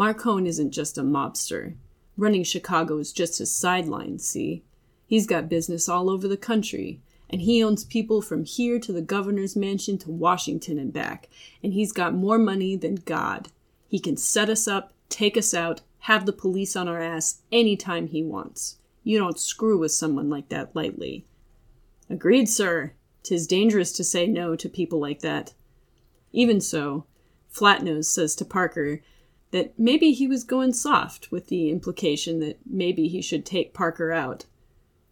Marcone 0.00 0.46
isn't 0.46 0.70
just 0.70 0.96
a 0.96 1.02
mobster. 1.02 1.74
Running 2.16 2.42
Chicago 2.42 2.96
is 2.96 3.12
just 3.12 3.36
his 3.36 3.54
sideline, 3.54 4.18
see? 4.18 4.62
He's 5.04 5.26
got 5.26 5.50
business 5.50 5.90
all 5.90 6.08
over 6.08 6.26
the 6.26 6.38
country, 6.38 7.02
and 7.28 7.42
he 7.42 7.62
owns 7.62 7.84
people 7.84 8.22
from 8.22 8.44
here 8.44 8.78
to 8.78 8.94
the 8.94 9.02
governor's 9.02 9.54
mansion 9.54 9.98
to 9.98 10.10
Washington 10.10 10.78
and 10.78 10.90
back, 10.90 11.28
and 11.62 11.74
he's 11.74 11.92
got 11.92 12.14
more 12.14 12.38
money 12.38 12.76
than 12.76 12.94
God. 12.94 13.48
He 13.88 13.98
can 13.98 14.16
set 14.16 14.48
us 14.48 14.66
up, 14.66 14.94
take 15.10 15.36
us 15.36 15.52
out, 15.52 15.82
have 15.98 16.24
the 16.24 16.32
police 16.32 16.76
on 16.76 16.88
our 16.88 17.02
ass 17.02 17.42
anytime 17.52 18.06
he 18.06 18.22
wants. 18.22 18.78
You 19.04 19.18
don't 19.18 19.38
screw 19.38 19.78
with 19.78 19.92
someone 19.92 20.30
like 20.30 20.48
that 20.48 20.74
lightly. 20.74 21.26
Agreed, 22.08 22.48
sir. 22.48 22.94
Tis 23.22 23.46
dangerous 23.46 23.92
to 23.92 24.04
say 24.04 24.26
no 24.26 24.56
to 24.56 24.68
people 24.70 24.98
like 24.98 25.20
that. 25.20 25.52
Even 26.32 26.58
so, 26.58 27.04
Flatnose 27.52 28.06
says 28.06 28.34
to 28.36 28.46
Parker 28.46 29.02
that 29.50 29.78
maybe 29.78 30.12
he 30.12 30.26
was 30.26 30.44
going 30.44 30.72
soft, 30.72 31.30
with 31.32 31.48
the 31.48 31.70
implication 31.70 32.40
that 32.40 32.58
maybe 32.64 33.08
he 33.08 33.20
should 33.20 33.44
take 33.44 33.74
Parker 33.74 34.12
out. 34.12 34.46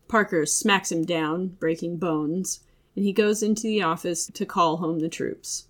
Parker 0.07 0.47
smacks 0.47 0.93
him 0.93 1.05
down, 1.05 1.49
breaking 1.59 1.97
bones, 1.97 2.61
and 2.95 3.05
he 3.05 3.13
goes 3.13 3.43
into 3.43 3.63
the 3.63 3.83
office 3.83 4.27
to 4.27 4.47
call 4.47 4.79
home 4.79 5.01
the 5.01 5.09
troops. 5.09 5.67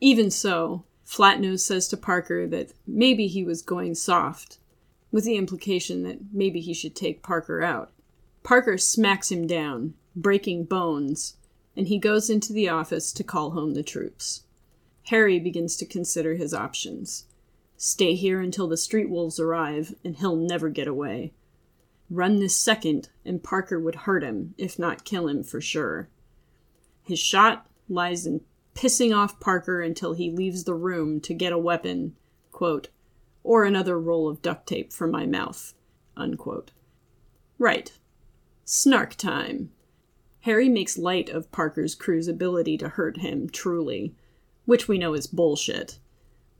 Even 0.00 0.30
so, 0.30 0.84
Flatnose 1.06 1.60
says 1.60 1.88
to 1.88 1.96
Parker 1.96 2.46
that 2.46 2.72
maybe 2.86 3.26
he 3.26 3.44
was 3.44 3.62
going 3.62 3.94
soft, 3.94 4.58
with 5.10 5.24
the 5.24 5.36
implication 5.36 6.02
that 6.04 6.18
maybe 6.32 6.60
he 6.60 6.72
should 6.72 6.94
take 6.94 7.22
Parker 7.22 7.62
out. 7.62 7.90
Parker 8.42 8.78
smacks 8.78 9.30
him 9.30 9.46
down, 9.46 9.94
breaking 10.14 10.64
bones, 10.64 11.36
and 11.76 11.88
he 11.88 11.98
goes 11.98 12.30
into 12.30 12.52
the 12.52 12.68
office 12.68 13.12
to 13.12 13.24
call 13.24 13.50
home 13.50 13.74
the 13.74 13.82
troops. 13.82 14.44
Harry 15.04 15.40
begins 15.40 15.76
to 15.76 15.86
consider 15.86 16.34
his 16.34 16.54
options. 16.54 17.24
Stay 17.82 18.14
here 18.14 18.42
until 18.42 18.68
the 18.68 18.76
street 18.76 19.08
wolves 19.08 19.40
arrive, 19.40 19.94
and 20.04 20.14
he'll 20.16 20.36
never 20.36 20.68
get 20.68 20.86
away. 20.86 21.32
Run 22.10 22.38
this 22.38 22.54
second, 22.54 23.08
and 23.24 23.42
Parker 23.42 23.80
would 23.80 23.94
hurt 23.94 24.22
him, 24.22 24.54
if 24.58 24.78
not 24.78 25.06
kill 25.06 25.28
him 25.28 25.42
for 25.42 25.62
sure. 25.62 26.10
His 27.02 27.18
shot 27.18 27.66
lies 27.88 28.26
in 28.26 28.42
pissing 28.74 29.16
off 29.16 29.40
Parker 29.40 29.80
until 29.80 30.12
he 30.12 30.30
leaves 30.30 30.64
the 30.64 30.74
room 30.74 31.22
to 31.22 31.32
get 31.32 31.54
a 31.54 31.58
weapon, 31.58 32.16
quote, 32.52 32.88
or 33.42 33.64
another 33.64 33.98
roll 33.98 34.28
of 34.28 34.42
duct 34.42 34.66
tape 34.66 34.92
for 34.92 35.06
my 35.06 35.24
mouth, 35.24 35.72
unquote. 36.18 36.72
Right. 37.58 37.92
Snark 38.66 39.14
time. 39.14 39.70
Harry 40.40 40.68
makes 40.68 40.98
light 40.98 41.30
of 41.30 41.50
Parker's 41.50 41.94
crew's 41.94 42.28
ability 42.28 42.76
to 42.76 42.90
hurt 42.90 43.16
him, 43.16 43.48
truly, 43.48 44.14
which 44.66 44.86
we 44.86 44.98
know 44.98 45.14
is 45.14 45.26
bullshit. 45.26 45.98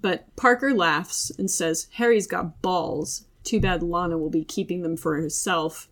But 0.00 0.34
Parker 0.36 0.74
laughs 0.74 1.30
and 1.30 1.50
says 1.50 1.88
Harry's 1.94 2.26
got 2.26 2.62
balls. 2.62 3.26
Too 3.44 3.60
bad 3.60 3.82
Lana 3.82 4.18
will 4.18 4.30
be 4.30 4.44
keeping 4.44 4.82
them 4.82 4.96
for 4.96 5.16
herself. 5.16 5.88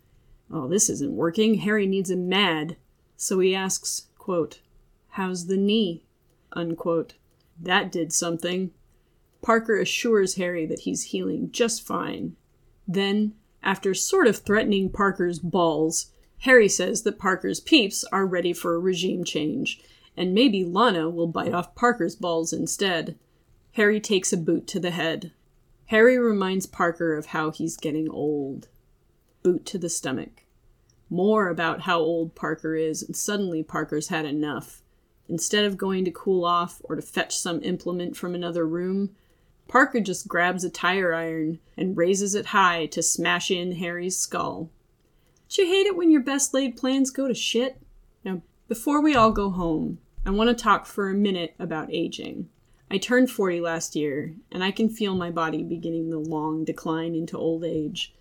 Oh, 0.51 0.69
this 0.69 0.89
isn't 0.89 1.15
working. 1.15 1.55
Harry 1.55 1.87
needs 1.87 2.11
him 2.11 2.29
mad. 2.29 2.77
So 3.17 3.39
he 3.41 3.55
asks, 3.55 4.07
quote, 4.17 4.61
How's 5.11 5.47
the 5.47 5.57
knee? 5.57 6.05
Unquote. 6.53 7.15
That 7.61 7.91
did 7.93 8.13
something. 8.13 8.71
Parker 9.43 9.79
assures 9.79 10.37
Harry 10.37 10.67
that 10.67 10.81
he's 10.81 11.05
healing 11.05 11.51
just 11.51 11.87
fine. 11.87 12.37
Then, 12.87 13.35
after 13.63 13.95
sort 13.95 14.27
of 14.27 14.39
threatening 14.39 14.91
Parker's 14.91 15.39
balls, 15.39 16.11
Harry 16.41 16.69
says 16.69 17.03
that 17.03 17.19
Parker's 17.19 17.61
peeps 17.61 18.05
are 18.05 18.27
ready 18.27 18.53
for 18.53 18.75
a 18.75 18.79
regime 18.79 19.25
change, 19.25 19.81
and 20.17 20.35
maybe 20.35 20.65
Lana 20.65 21.11
will 21.11 21.27
bite 21.27 21.53
off 21.53 21.75
Parker's 21.75 22.17
balls 22.17 22.53
instead. 22.53 23.19
Harry 23.79 24.01
takes 24.01 24.33
a 24.33 24.37
boot 24.37 24.67
to 24.67 24.81
the 24.81 24.91
head. 24.91 25.31
Harry 25.87 26.19
reminds 26.19 26.67
Parker 26.67 27.17
of 27.17 27.27
how 27.27 27.53
he's 27.53 27.77
getting 27.77 28.11
old. 28.11 28.67
Boot 29.45 29.65
to 29.67 29.79
the 29.79 29.89
stomach. 29.89 30.43
More 31.09 31.49
about 31.49 31.83
how 31.83 32.01
old 32.01 32.35
Parker 32.35 32.75
is, 32.75 33.05
and 33.05 33.15
suddenly 33.15 33.63
Parker's 33.63 34.09
had 34.09 34.25
enough. 34.25 34.83
Instead 35.29 35.65
of 35.65 35.77
going 35.77 36.05
to 36.05 36.11
cool 36.11 36.45
off 36.45 36.83
or 36.83 36.97
to 36.97 37.03
fetch 37.03 37.39
some 37.39 37.63
implement 37.63 38.17
from 38.17 38.35
another 38.35 38.67
room, 38.67 39.11
Parker 39.69 40.01
just 40.01 40.27
grabs 40.27 40.65
a 40.65 40.71
tire 40.71 41.15
iron 41.15 41.61
and 41.77 41.97
raises 41.97 42.35
it 42.35 42.47
high 42.47 42.87
to 42.87 43.01
smash 43.01 43.49
in 43.49 43.77
Harry's 43.77 44.19
skull. 44.19 44.71
Do 45.51 45.63
you 45.63 45.69
hate 45.69 45.87
it 45.87 45.97
when 45.97 46.11
your 46.11 46.23
best 46.23 46.53
laid 46.53 46.77
plans 46.77 47.13
go 47.13 47.29
to 47.29 47.35
shit? 47.35 47.81
Now, 48.25 48.43
before 48.67 49.01
we 49.01 49.15
all 49.15 49.31
go 49.31 49.51
home, 49.51 50.01
I 50.27 50.31
want 50.31 50.49
to 50.49 50.61
talk 50.61 50.85
for 50.85 51.09
a 51.09 51.15
minute 51.15 51.55
about 51.61 51.95
aging. 51.95 52.49
I 52.91 52.97
turned 52.97 53.31
40 53.31 53.61
last 53.61 53.95
year, 53.95 54.35
and 54.51 54.65
I 54.65 54.71
can 54.71 54.89
feel 54.89 55.15
my 55.15 55.31
body 55.31 55.63
beginning 55.63 56.09
the 56.09 56.19
long 56.19 56.65
decline 56.65 57.15
into 57.15 57.37
old 57.37 57.63
age, 57.63 58.15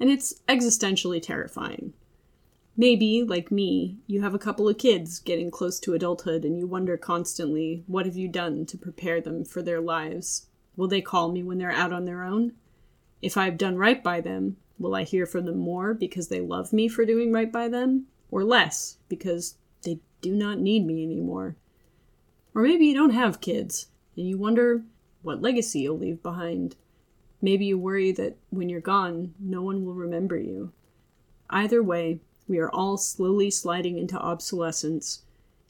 and 0.00 0.08
it's 0.08 0.40
existentially 0.48 1.20
terrifying. 1.20 1.92
Maybe, 2.78 3.22
like 3.22 3.50
me, 3.50 3.98
you 4.06 4.22
have 4.22 4.34
a 4.34 4.38
couple 4.38 4.70
of 4.70 4.78
kids 4.78 5.18
getting 5.18 5.50
close 5.50 5.78
to 5.80 5.92
adulthood 5.92 6.44
and 6.44 6.58
you 6.58 6.66
wonder 6.66 6.96
constantly, 6.96 7.84
what 7.86 8.06
have 8.06 8.16
you 8.16 8.28
done 8.28 8.64
to 8.66 8.78
prepare 8.78 9.20
them 9.20 9.44
for 9.44 9.62
their 9.62 9.80
lives? 9.80 10.46
Will 10.76 10.88
they 10.88 11.00
call 11.02 11.30
me 11.30 11.42
when 11.42 11.58
they're 11.58 11.70
out 11.70 11.92
on 11.92 12.06
their 12.06 12.22
own? 12.22 12.52
If 13.20 13.36
I've 13.36 13.58
done 13.58 13.76
right 13.76 14.02
by 14.02 14.20
them, 14.20 14.58
will 14.78 14.94
I 14.94 15.04
hear 15.04 15.24
from 15.26 15.46
them 15.46 15.58
more 15.58 15.94
because 15.94 16.28
they 16.28 16.40
love 16.40 16.72
me 16.72 16.88
for 16.88 17.06
doing 17.06 17.32
right 17.32 17.50
by 17.50 17.68
them? 17.68 18.06
Or 18.30 18.44
less 18.44 18.98
because 19.08 19.56
they 19.82 20.00
do 20.20 20.34
not 20.34 20.58
need 20.58 20.86
me 20.86 21.02
anymore? 21.02 21.56
Or 22.54 22.62
maybe 22.62 22.86
you 22.86 22.94
don't 22.94 23.10
have 23.10 23.40
kids 23.40 23.88
and 24.16 24.28
you 24.28 24.38
wonder 24.38 24.82
what 25.22 25.42
legacy 25.42 25.80
you'll 25.80 25.98
leave 25.98 26.22
behind. 26.22 26.76
Maybe 27.42 27.66
you 27.66 27.78
worry 27.78 28.12
that 28.12 28.36
when 28.50 28.68
you're 28.68 28.80
gone, 28.80 29.34
no 29.38 29.62
one 29.62 29.84
will 29.84 29.94
remember 29.94 30.38
you. 30.38 30.72
Either 31.50 31.82
way, 31.82 32.20
we 32.48 32.58
are 32.58 32.70
all 32.70 32.96
slowly 32.96 33.50
sliding 33.50 33.98
into 33.98 34.18
obsolescence 34.18 35.22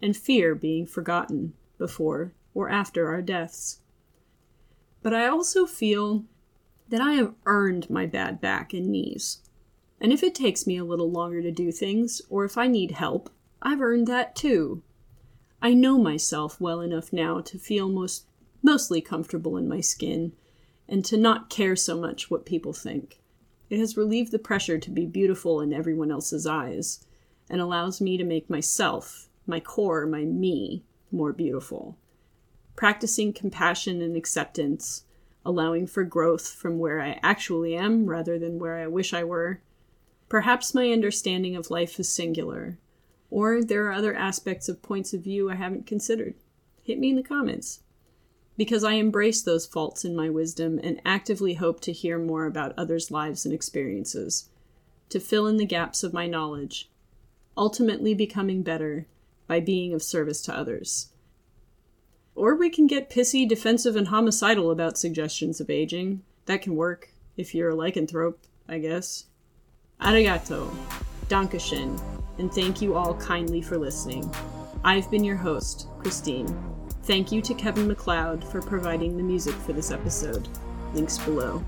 and 0.02 0.16
fear 0.16 0.54
being 0.54 0.86
forgotten 0.86 1.54
before 1.78 2.32
or 2.54 2.68
after 2.68 3.08
our 3.08 3.22
deaths. 3.22 3.80
But 5.02 5.14
I 5.14 5.26
also 5.26 5.66
feel 5.66 6.24
that 6.88 7.00
I 7.00 7.12
have 7.12 7.34
earned 7.46 7.90
my 7.90 8.06
bad 8.06 8.40
back 8.40 8.72
and 8.72 8.88
knees. 8.88 9.38
And 10.00 10.12
if 10.12 10.22
it 10.22 10.34
takes 10.34 10.66
me 10.66 10.76
a 10.76 10.84
little 10.84 11.10
longer 11.10 11.42
to 11.42 11.50
do 11.50 11.72
things, 11.72 12.22
or 12.28 12.44
if 12.44 12.58
I 12.58 12.68
need 12.68 12.92
help, 12.92 13.30
I've 13.62 13.80
earned 13.80 14.06
that 14.06 14.36
too. 14.36 14.82
I 15.62 15.72
know 15.72 15.98
myself 15.98 16.60
well 16.60 16.80
enough 16.80 17.12
now 17.12 17.40
to 17.40 17.58
feel 17.58 17.88
most 17.88 18.26
mostly 18.62 19.00
comfortable 19.00 19.56
in 19.56 19.68
my 19.68 19.80
skin 19.80 20.32
and 20.88 21.04
to 21.04 21.16
not 21.16 21.50
care 21.50 21.76
so 21.76 21.96
much 21.96 22.30
what 22.30 22.46
people 22.46 22.72
think. 22.72 23.20
It 23.68 23.78
has 23.80 23.96
relieved 23.96 24.30
the 24.32 24.38
pressure 24.38 24.78
to 24.78 24.90
be 24.90 25.06
beautiful 25.06 25.60
in 25.60 25.72
everyone 25.72 26.12
else's 26.12 26.46
eyes 26.46 27.04
and 27.50 27.60
allows 27.60 28.00
me 28.00 28.16
to 28.16 28.24
make 28.24 28.48
myself, 28.48 29.28
my 29.46 29.60
core, 29.60 30.06
my 30.06 30.24
me, 30.24 30.84
more 31.10 31.32
beautiful. 31.32 31.96
Practicing 32.76 33.32
compassion 33.32 34.00
and 34.02 34.16
acceptance, 34.16 35.04
allowing 35.44 35.86
for 35.86 36.04
growth 36.04 36.48
from 36.48 36.78
where 36.78 37.00
I 37.00 37.18
actually 37.22 37.74
am 37.74 38.06
rather 38.06 38.38
than 38.38 38.58
where 38.58 38.76
I 38.76 38.86
wish 38.86 39.12
I 39.14 39.24
were. 39.24 39.60
Perhaps 40.28 40.74
my 40.74 40.90
understanding 40.90 41.56
of 41.56 41.70
life 41.70 41.98
is 41.98 42.08
singular, 42.08 42.78
or 43.30 43.62
there 43.62 43.86
are 43.86 43.92
other 43.92 44.14
aspects 44.14 44.68
of 44.68 44.82
points 44.82 45.14
of 45.14 45.22
view 45.22 45.50
I 45.50 45.54
haven't 45.54 45.86
considered. 45.86 46.34
Hit 46.82 46.98
me 46.98 47.10
in 47.10 47.16
the 47.16 47.22
comments 47.22 47.80
because 48.56 48.84
I 48.84 48.92
embrace 48.92 49.42
those 49.42 49.66
faults 49.66 50.04
in 50.04 50.16
my 50.16 50.30
wisdom 50.30 50.80
and 50.82 51.00
actively 51.04 51.54
hope 51.54 51.80
to 51.82 51.92
hear 51.92 52.18
more 52.18 52.46
about 52.46 52.74
others' 52.76 53.10
lives 53.10 53.44
and 53.44 53.54
experiences, 53.54 54.48
to 55.10 55.20
fill 55.20 55.46
in 55.46 55.56
the 55.56 55.66
gaps 55.66 56.02
of 56.02 56.12
my 56.12 56.26
knowledge, 56.26 56.90
ultimately 57.56 58.14
becoming 58.14 58.62
better 58.62 59.06
by 59.46 59.60
being 59.60 59.94
of 59.94 60.02
service 60.02 60.42
to 60.42 60.56
others. 60.56 61.10
Or 62.34 62.54
we 62.54 62.68
can 62.68 62.86
get 62.86 63.10
pissy, 63.10 63.48
defensive, 63.48 63.96
and 63.96 64.08
homicidal 64.08 64.70
about 64.70 64.98
suggestions 64.98 65.60
of 65.60 65.70
aging. 65.70 66.22
That 66.44 66.62
can 66.62 66.76
work 66.76 67.10
if 67.36 67.54
you're 67.54 67.70
a 67.70 67.74
lycanthrope, 67.74 68.36
I 68.68 68.78
guess. 68.78 69.24
Arigato, 70.00 70.70
Dankeschön, 71.28 72.00
and 72.38 72.52
thank 72.52 72.82
you 72.82 72.94
all 72.94 73.14
kindly 73.14 73.62
for 73.62 73.78
listening. 73.78 74.30
I've 74.84 75.10
been 75.10 75.24
your 75.24 75.36
host, 75.36 75.88
Christine. 75.98 76.75
Thank 77.06 77.30
you 77.30 77.40
to 77.42 77.54
Kevin 77.54 77.86
MacLeod 77.86 78.42
for 78.42 78.60
providing 78.60 79.16
the 79.16 79.22
music 79.22 79.54
for 79.54 79.72
this 79.72 79.92
episode. 79.92 80.48
Links 80.92 81.18
below. 81.18 81.64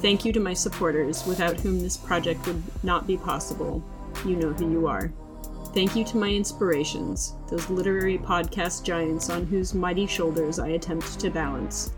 Thank 0.00 0.24
you 0.24 0.32
to 0.32 0.40
my 0.40 0.54
supporters, 0.54 1.26
without 1.26 1.60
whom 1.60 1.78
this 1.78 1.98
project 1.98 2.46
would 2.46 2.62
not 2.82 3.06
be 3.06 3.18
possible. 3.18 3.84
You 4.24 4.36
know 4.36 4.54
who 4.54 4.72
you 4.72 4.86
are. 4.86 5.12
Thank 5.74 5.94
you 5.94 6.06
to 6.06 6.16
my 6.16 6.30
inspirations, 6.30 7.34
those 7.50 7.68
literary 7.68 8.16
podcast 8.16 8.82
giants 8.82 9.28
on 9.28 9.44
whose 9.44 9.74
mighty 9.74 10.06
shoulders 10.06 10.58
I 10.58 10.68
attempt 10.68 11.20
to 11.20 11.28
balance. 11.28 11.92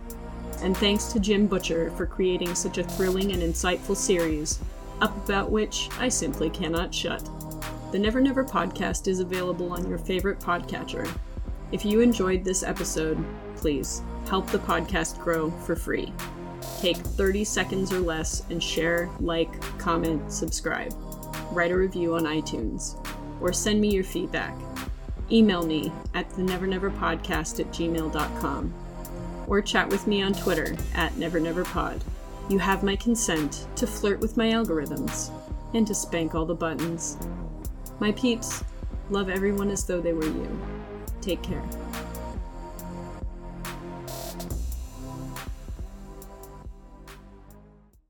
And 0.61 0.77
thanks 0.77 1.05
to 1.13 1.21
Jim 1.21 1.47
Butcher 1.47 1.93
for 1.93 2.07
creating 2.07 2.57
such 2.57 2.79
a 2.79 2.83
thrilling 2.83 3.31
and 3.31 3.41
insightful 3.41 3.95
series, 3.95 4.59
up 5.01 5.17
about 5.29 5.53
which 5.53 5.91
I 6.01 6.09
simply 6.09 6.51
cannot 6.51 6.93
shut. 6.93 7.23
The 7.93 8.01
Never 8.01 8.21
Never 8.21 8.45
podcast 8.45 9.07
is 9.07 9.21
available 9.21 9.71
on 9.71 9.89
your 9.89 9.99
favorite 9.99 10.41
podcatcher, 10.41 11.09
if 11.73 11.85
you 11.85 12.01
enjoyed 12.01 12.45
this 12.45 12.63
episode, 12.63 13.25
please 13.57 14.03
help 14.27 14.47
the 14.49 14.59
podcast 14.59 15.19
grow 15.23 15.51
for 15.51 15.77
free. 15.77 16.13
Take 16.81 16.97
30 16.97 17.45
seconds 17.45 17.93
or 17.93 18.01
less 18.01 18.43
and 18.51 18.63
share, 18.63 19.09
like, 19.21 19.61
comment, 19.79 20.33
subscribe. 20.33 20.93
Write 21.53 21.71
a 21.71 21.77
review 21.77 22.15
on 22.15 22.25
iTunes. 22.25 22.97
Or 23.41 23.53
send 23.53 23.81
me 23.81 23.91
your 23.91 24.05
feedback. 24.05 24.55
Email 25.31 25.65
me 25.65 25.93
at 26.15 26.29
the 26.31 26.43
at 26.43 26.63
gmail.com. 27.73 28.75
Or 29.47 29.63
chat 29.63 29.89
with 29.89 30.07
me 30.07 30.23
on 30.23 30.33
Twitter 30.33 30.77
at 30.95 31.17
never 31.17 31.41
never 31.41 31.65
pod. 31.65 32.03
You 32.49 32.59
have 32.59 32.83
my 32.83 32.97
consent 32.97 33.67
to 33.77 33.87
flirt 33.87 34.21
with 34.21 34.37
my 34.37 34.49
algorithms 34.49 35.31
and 35.75 35.87
to 35.87 35.95
spank 35.95 36.35
all 36.35 36.45
the 36.45 36.55
buttons. 36.55 37.17
My 38.01 38.11
peeps, 38.13 38.65
love 39.09 39.29
everyone 39.29 39.71
as 39.71 39.85
though 39.85 40.01
they 40.01 40.13
were 40.13 40.25
you. 40.25 40.80
Take 41.21 41.43
care. 41.43 41.90